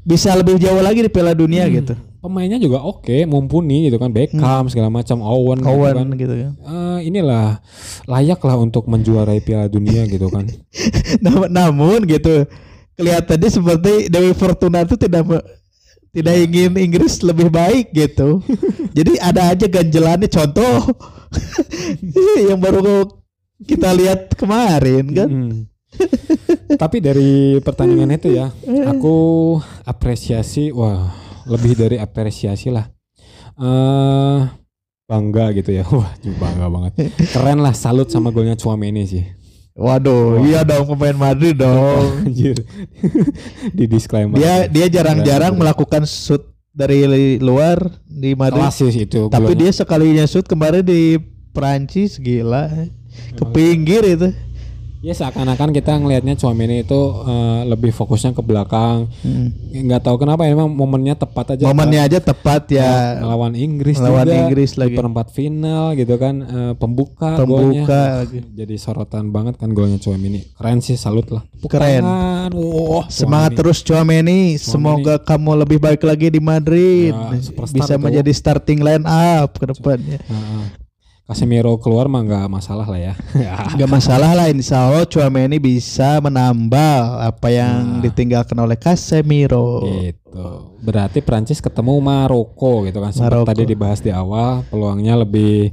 bisa 0.00 0.32
lebih 0.32 0.56
jauh 0.56 0.80
lagi 0.80 1.00
di 1.00 1.08
Piala 1.08 1.32
Dunia 1.32 1.64
Hmm. 1.64 1.74
gitu. 1.76 1.94
Pemainnya 2.20 2.56
juga 2.56 2.80
oke, 2.80 3.24
mumpuni 3.24 3.88
gitu 3.88 3.96
kan. 3.96 4.12
Beckham 4.12 4.68
segala 4.68 4.92
macam, 4.92 5.20
Owen, 5.20 5.56
gitu 5.56 5.64
Kawan 5.64 5.94
kan. 5.96 6.08
gitu 6.14 6.34
kan. 6.34 6.52
Eh, 6.52 6.98
inilah 7.08 7.64
layak 8.04 8.36
lah 8.38 8.56
untuk 8.56 8.84
menjuarai 8.84 9.40
Piala 9.40 9.66
Dunia 9.66 10.04
gitu 10.04 10.28
kan. 10.28 10.44
Nam- 11.24 11.48
Namun 11.48 12.04
gitu 12.04 12.44
kelihatannya 12.94 13.48
seperti 13.48 13.92
Dewi 14.06 14.36
Fortuna 14.36 14.84
itu 14.84 15.00
tidak 15.00 15.24
tidak 16.10 16.34
ingin 16.36 16.76
Inggris 16.76 17.24
lebih 17.24 17.48
baik 17.48 17.88
gitu. 17.90 18.44
Jadi 18.96 19.16
ada 19.16 19.48
aja 19.48 19.64
ganjelannya 19.64 20.28
contoh 20.28 20.92
yang 22.48 22.60
baru 22.60 23.08
kita 23.62 23.92
lihat 23.92 24.34
kemarin 24.34 25.04
kan. 25.08 25.28
Mm. 25.30 25.69
Tapi 26.80 26.96
dari 27.02 27.58
pertandingan 27.60 28.14
itu 28.14 28.34
ya, 28.34 28.50
aku 28.86 29.58
apresiasi, 29.84 30.70
wah 30.70 31.10
lebih 31.46 31.74
dari 31.76 31.96
apresiasi 31.98 32.70
lah. 32.70 32.86
eh 33.60 34.40
bangga 35.10 35.50
gitu 35.58 35.74
ya, 35.74 35.84
wah 35.98 36.14
bangga 36.22 36.66
banget. 36.70 36.92
Keren 37.34 37.58
lah, 37.60 37.74
salut 37.74 38.08
sama 38.08 38.30
golnya 38.30 38.54
Chouameni 38.54 39.04
sih. 39.04 39.24
Waduh, 39.80 40.42
iya 40.44 40.66
dong 40.66 40.92
pemain 40.92 41.16
Madrid 41.16 41.54
dong. 41.54 42.12
Anjir, 42.26 42.58
di 43.76 43.84
disclaimer. 43.86 44.36
Dia 44.36 44.68
dia 44.68 44.86
jarang-jarang 44.90 45.56
melakukan 45.56 46.04
shoot 46.04 46.42
dari 46.74 47.38
luar 47.38 47.80
di 48.04 48.36
Madrid. 48.36 48.60
kelas 48.60 48.76
sih 48.76 49.06
itu. 49.08 49.30
Tapi 49.30 49.54
golnya. 49.54 49.60
dia 49.64 49.70
sekalinya 49.72 50.24
shoot 50.26 50.44
kemarin 50.44 50.84
di 50.84 51.16
Perancis 51.56 52.18
gila. 52.18 52.68
Ke 53.34 53.44
pinggir 53.50 54.02
itu. 54.04 54.28
Ya 55.00 55.16
seakan-akan 55.16 55.72
kita 55.72 55.96
ngelihatnya 55.96 56.36
Chouameni 56.36 56.84
itu 56.84 57.00
eh, 57.24 57.60
lebih 57.64 57.88
fokusnya 57.90 58.36
ke 58.36 58.42
belakang. 58.44 59.08
Nggak 59.72 60.04
tahu 60.04 60.16
kenapa 60.20 60.44
emang 60.44 60.68
momennya 60.68 61.16
tepat 61.16 61.56
aja. 61.56 61.64
Momennya 61.64 62.04
aja 62.04 62.18
tepat 62.20 62.68
ya. 62.68 63.16
melawan 63.20 63.56
Inggris 63.56 63.96
Melawan 63.96 64.28
juga 64.28 64.36
Inggris 64.44 64.70
di 64.74 64.80
lagi. 64.80 64.96
perempat 64.96 65.26
final 65.32 65.84
gitu 65.94 66.14
kan 66.16 66.34
eh, 66.40 66.72
pembuka, 66.76 67.40
Pembuka 67.40 67.64
golnya. 67.64 68.24
lagi. 68.24 68.38
jadi 68.52 68.74
sorotan 68.76 69.32
banget 69.32 69.56
kan 69.56 69.72
golnya 69.72 69.96
Chouameni 69.96 70.44
keren 70.52 70.80
sih 70.80 70.94
salut 70.94 71.28
lah 71.28 71.42
Keren. 71.60 72.02
Wah, 72.56 73.04
Semangat 73.12 73.52
terus 73.54 73.84
Chouameni. 73.84 74.56
Semoga 74.56 75.20
kamu 75.20 75.60
lebih 75.60 75.76
baik 75.76 76.00
lagi 76.00 76.32
di 76.32 76.40
Madrid. 76.40 77.12
Ya, 77.12 77.36
Bisa 77.68 78.00
menjadi 78.00 78.32
starting 78.32 78.80
line 78.80 79.04
up 79.04 79.60
ke 79.60 79.68
depannya. 79.68 80.18
Heeh. 80.24 80.89
Casemiro 81.30 81.78
keluar 81.78 82.04
mah 82.04 82.20
nggak 82.20 82.46
masalah 82.48 82.84
lah 82.84 82.98
ya 83.00 83.14
Gak 83.78 83.86
masalah 83.88 84.34
lah 84.34 84.46
insya 84.46 84.82
Allah 84.82 85.04
Chouameni 85.04 85.56
bisa 85.56 86.18
menambal 86.18 87.22
apa 87.22 87.48
yang 87.48 87.70
Nah. 87.92 88.02
ditinggalkan 88.02 88.56
oleh 88.56 88.74
Casemiro. 88.74 89.86
gitu 89.86 90.74
berarti 90.80 91.20
Prancis 91.20 91.58
ketemu 91.58 91.96
Maroko 91.96 92.82
gitu 92.82 92.98
kan 92.98 93.10
sempat 93.10 93.30
Maroko. 93.30 93.48
tadi 93.48 93.62
dibahas 93.64 93.98
di 93.98 94.10
awal 94.10 94.66
peluangnya 94.66 95.14
lebih 95.16 95.70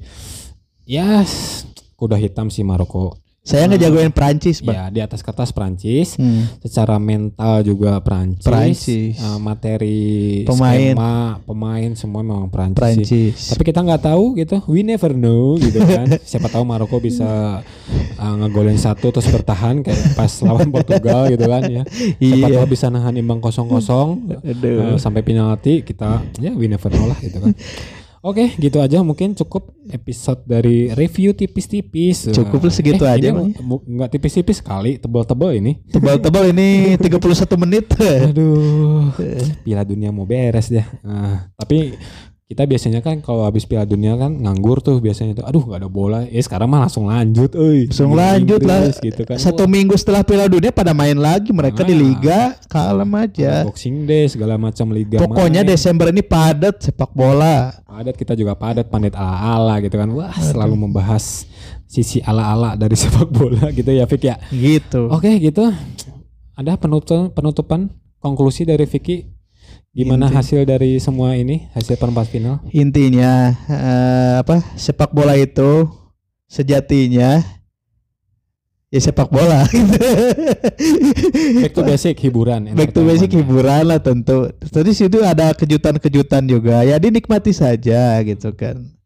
ya 0.84 1.20
s- 1.20 1.66
kuda 1.96 2.16
hitam 2.16 2.48
sih 2.48 2.62
Maroko 2.62 3.18
Saya 3.48 3.64
ngejagoin 3.66 4.12
Prancis, 4.12 4.60
Bang. 4.60 4.76
ya 4.76 4.86
di 4.90 5.00
atas 5.00 5.24
kertas 5.24 5.50
Prancis 5.50 6.14
Hmm. 6.14 6.52
secara 6.60 6.98
mental 6.98 7.64
juga 7.64 7.96
Prancis, 7.98 8.44
Prancis. 8.44 9.16
Eh, 9.16 9.40
materi 9.40 10.04
Pemain. 10.44 10.92
skema 10.92 11.14
pemain 11.42 11.90
semua 11.94 12.22
memang 12.22 12.48
Prancis, 12.48 13.08
sih. 13.08 13.32
Prancis. 13.32 13.48
tapi 13.50 13.64
kita 13.64 13.80
nggak 13.80 14.04
tahu 14.04 14.36
gitu 14.36 14.60
we 14.68 14.82
never 14.82 15.12
know 15.12 15.56
gitu 15.56 15.80
kan 15.80 16.12
siapa 16.30 16.48
tahu 16.48 16.62
Maroko 16.62 17.00
bisa 17.00 17.64
uh, 18.18 18.36
ngegolin 18.38 18.76
satu 18.76 19.10
terus 19.10 19.28
bertahan 19.28 19.80
kayak 19.80 19.96
pas 20.14 20.32
lawan 20.42 20.68
Portugal 20.68 21.30
gitu 21.30 21.46
kan 21.46 21.64
ya 21.66 21.84
siapa 21.88 22.20
Iya. 22.20 22.58
tahu 22.58 22.68
bisa 22.68 22.90
nahan 22.90 23.16
imbang 23.16 23.40
kosong 23.40 23.66
kosong 23.66 24.28
Aduh. 24.38 24.98
sampai 24.98 25.24
penalti 25.24 25.82
kita 25.82 26.20
ya 26.38 26.52
we 26.52 26.68
never 26.68 26.90
know 26.90 27.08
lah 27.08 27.18
gitu 27.18 27.40
kan 27.40 27.56
Oke, 28.28 28.52
gitu 28.54 28.78
aja 28.78 29.00
mungkin 29.00 29.32
cukup 29.34 29.72
episode 29.88 30.44
dari 30.44 30.92
review 30.92 31.32
tipis-tipis. 31.32 32.28
Cukup 32.28 32.68
segitu 32.68 33.00
Eh, 33.00 33.08
aja, 33.10 33.32
ini 33.32 33.56
Bang. 33.56 33.64
mu- 33.64 33.80
Nggak 33.80 34.12
tipis-tipis 34.12 34.60
kali, 34.60 35.00
tebal-tebal 35.00 35.56
ini. 35.56 35.80
Tebal-tebal 35.88 36.52
ini 36.52 36.68
31 37.00 37.24
menit. 37.58 37.88
Aduh, 37.96 39.16
Piala 39.64 39.82
Dunia 39.82 40.12
mau 40.12 40.28
beres 40.28 40.68
ya. 40.68 40.84
Nah, 41.00 41.48
tapi 41.56 41.96
kita 42.48 42.64
biasanya 42.64 43.04
kan 43.04 43.20
kalau 43.20 43.44
habis 43.44 43.68
Piala 43.68 43.84
Dunia 43.84 44.16
kan 44.16 44.32
nganggur 44.32 44.80
tuh 44.80 45.04
biasanya 45.04 45.36
tuh. 45.36 45.44
Aduh, 45.44 45.68
nggak 45.68 45.84
ada 45.84 45.90
bola. 45.92 46.24
Eh 46.32 46.40
sekarang 46.40 46.72
mah 46.72 46.88
langsung 46.88 47.04
lanjut, 47.04 47.52
euy. 47.60 47.92
Langsung 47.92 48.16
Liga 48.16 48.24
lanjut 48.24 48.62
lah. 48.64 48.82
Gitu 48.88 49.22
kan. 49.28 49.36
Satu 49.36 49.68
minggu 49.68 50.00
setelah 50.00 50.24
Piala 50.24 50.48
Dunia 50.48 50.72
pada 50.72 50.96
main 50.96 51.20
lagi 51.20 51.52
mereka 51.52 51.84
di 51.84 51.92
Ah. 51.92 52.00
liga 52.00 52.40
kalem 52.72 53.12
aja. 53.20 53.68
Boxing 53.68 54.08
Day 54.08 54.32
segala 54.32 54.56
macam 54.56 54.96
liga. 54.96 55.20
Pokoknya 55.20 55.68
main. 55.68 55.76
Desember 55.76 56.08
ini 56.08 56.24
padat 56.24 56.80
sepak 56.80 57.12
bola. 57.12 57.76
padat 57.84 58.16
kita 58.16 58.32
juga 58.32 58.56
padat 58.56 58.88
pandit 58.88 59.12
ala-ala 59.12 59.84
gitu 59.84 60.00
kan. 60.00 60.08
Wah, 60.16 60.32
selalu 60.32 60.88
membahas 60.88 61.44
sisi 61.84 62.24
ala-ala 62.24 62.80
dari 62.80 62.96
sepak 63.04 63.28
bola 63.28 63.76
gitu 63.76 63.92
ya, 63.92 64.08
Fik 64.08 64.24
ya. 64.24 64.40
Gitu. 64.48 65.12
Oke, 65.12 65.36
gitu. 65.44 65.68
Ada 66.56 66.80
penutupan 66.80 67.28
penutupan 67.36 67.92
konklusi 68.18 68.64
dari 68.64 68.88
Vicky 68.88 69.36
gimana 69.98 70.30
Inti. 70.30 70.38
hasil 70.38 70.62
dari 70.70 71.02
semua 71.02 71.34
ini, 71.34 71.66
hasil 71.74 71.98
perempat 71.98 72.30
final? 72.30 72.62
Intinya 72.70 73.58
eh, 73.66 74.34
apa? 74.46 74.62
Sepak 74.78 75.10
bola 75.10 75.34
itu 75.34 75.90
sejatinya 76.46 77.42
ya 78.88 79.00
sepak 79.04 79.28
bola. 79.28 79.68
Back 81.62 81.74
to 81.76 81.82
basic 81.84 82.16
hiburan. 82.24 82.72
Back 82.72 82.96
to 82.96 83.04
basic 83.04 83.34
hiburan 83.36 83.84
lah 83.90 84.00
tentu. 84.00 84.54
Tadi 84.64 84.92
situ 84.96 85.20
ada 85.26 85.52
kejutan-kejutan 85.52 86.48
juga. 86.48 86.86
Ya 86.88 86.96
dinikmati 87.02 87.52
saja 87.52 88.22
gitu 88.24 88.56
kan. 88.56 88.97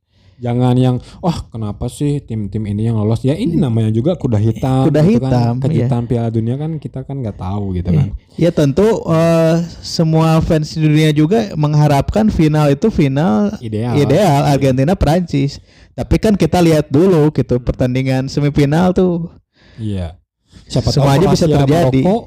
Jangan 0.41 0.73
yang 0.73 0.97
wah 1.21 1.45
kenapa 1.53 1.85
sih 1.85 2.17
tim-tim 2.17 2.65
ini 2.65 2.89
yang 2.89 2.97
lolos? 2.97 3.21
Ya 3.21 3.37
ini 3.37 3.61
namanya 3.61 3.93
juga 3.93 4.17
kuda 4.17 4.41
hitam. 4.41 4.89
Kuda 4.89 5.05
gitu 5.05 5.21
hitam, 5.21 5.53
Kan. 5.61 5.69
Kejutan 5.69 6.03
Piala 6.09 6.33
Dunia 6.33 6.57
kan 6.57 6.81
kita 6.81 7.05
kan 7.05 7.21
nggak 7.21 7.37
tahu 7.37 7.77
gitu 7.77 7.93
kan. 7.93 8.09
Ya 8.41 8.49
tentu 8.49 9.05
eh, 9.05 9.55
semua 9.85 10.41
fans 10.41 10.73
di 10.73 10.81
dunia 10.81 11.13
juga 11.13 11.53
mengharapkan 11.53 12.33
final 12.33 12.73
itu 12.73 12.89
final 12.89 13.53
Ideal. 13.61 13.93
ideal 13.93 14.41
Argentina 14.49 14.97
Prancis. 14.97 15.61
Tapi 15.93 16.17
kan 16.17 16.33
kita 16.33 16.57
lihat 16.57 16.89
dulu 16.89 17.29
gitu 17.37 17.61
pertandingan 17.61 18.25
semifinal 18.25 18.97
tuh 18.97 19.29
Iya. 19.77 20.17
Siapa 20.65 20.87
Semuanya 20.91 21.27
bisa 21.31 21.45
Kroasia, 21.47 21.57
terjadi. 21.67 22.01
Maroko, 22.01 22.17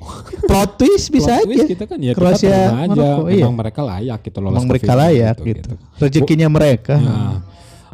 plot 0.44 0.70
twist 0.77 1.07
bisa 1.09 1.33
plot 1.40 1.48
twist 1.48 1.64
aja. 1.64 1.72
kita 1.72 1.85
kan 1.88 1.98
ya 1.98 2.12
Kroasia, 2.12 2.48
kita 2.53 2.77
aja. 2.77 2.88
Maroko, 2.92 3.22
iya. 3.33 3.44
Memang 3.48 3.57
mereka 3.57 3.81
layak 3.81 4.18
gitu 4.20 4.38
lolos 4.38 4.55
Emang 4.55 4.68
mereka 4.68 4.92
layak 4.94 5.37
gitu. 5.40 5.70
Rezekinya 5.96 6.48
mereka. 6.53 6.94
Nah, 7.00 7.35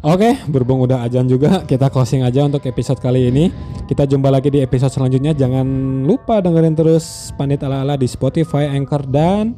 Oke, 0.01 0.33
berhubung 0.49 0.81
udah 0.81 1.05
ajan 1.05 1.29
juga, 1.29 1.61
kita 1.69 1.93
closing 1.93 2.25
aja 2.25 2.41
untuk 2.41 2.65
episode 2.65 2.97
kali 2.97 3.29
ini. 3.29 3.53
Kita 3.85 4.09
jumpa 4.09 4.33
lagi 4.33 4.49
di 4.49 4.57
episode 4.57 4.89
selanjutnya. 4.89 5.37
Jangan 5.37 5.61
lupa 6.09 6.41
dengerin 6.41 6.73
terus 6.73 7.29
Pandit 7.37 7.61
Ala-ala 7.61 7.93
di 8.01 8.09
Spotify, 8.09 8.65
Anchor, 8.73 9.05
dan 9.05 9.53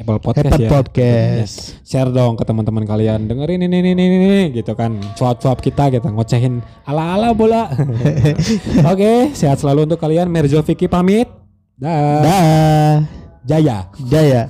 Apple 0.00 0.24
Podcast 0.24 0.56
Hebat 0.56 0.64
ya. 0.64 0.70
podcast. 0.72 1.54
Share 1.84 2.08
dong 2.08 2.32
ke 2.40 2.48
teman-teman 2.48 2.88
kalian. 2.88 3.28
Dengerin 3.28 3.60
ini 3.60 3.76
ini 3.84 3.90
ini, 3.92 4.04
ini 4.08 4.42
gitu 4.56 4.72
kan. 4.72 4.96
Cuap-cuap 5.20 5.60
kita 5.60 5.92
kita 5.92 6.08
ngocehin 6.08 6.64
ala-ala 6.88 7.36
bola. 7.36 7.68
Oke, 8.90 9.36
sehat 9.36 9.60
selalu 9.60 9.84
untuk 9.84 10.00
kalian. 10.00 10.32
Merjo 10.32 10.64
Vicky 10.64 10.88
pamit. 10.88 11.28
Dah. 11.76 12.24
Dah. 12.24 12.92
Jaya. 13.44 13.92
Jaya. 14.08 14.48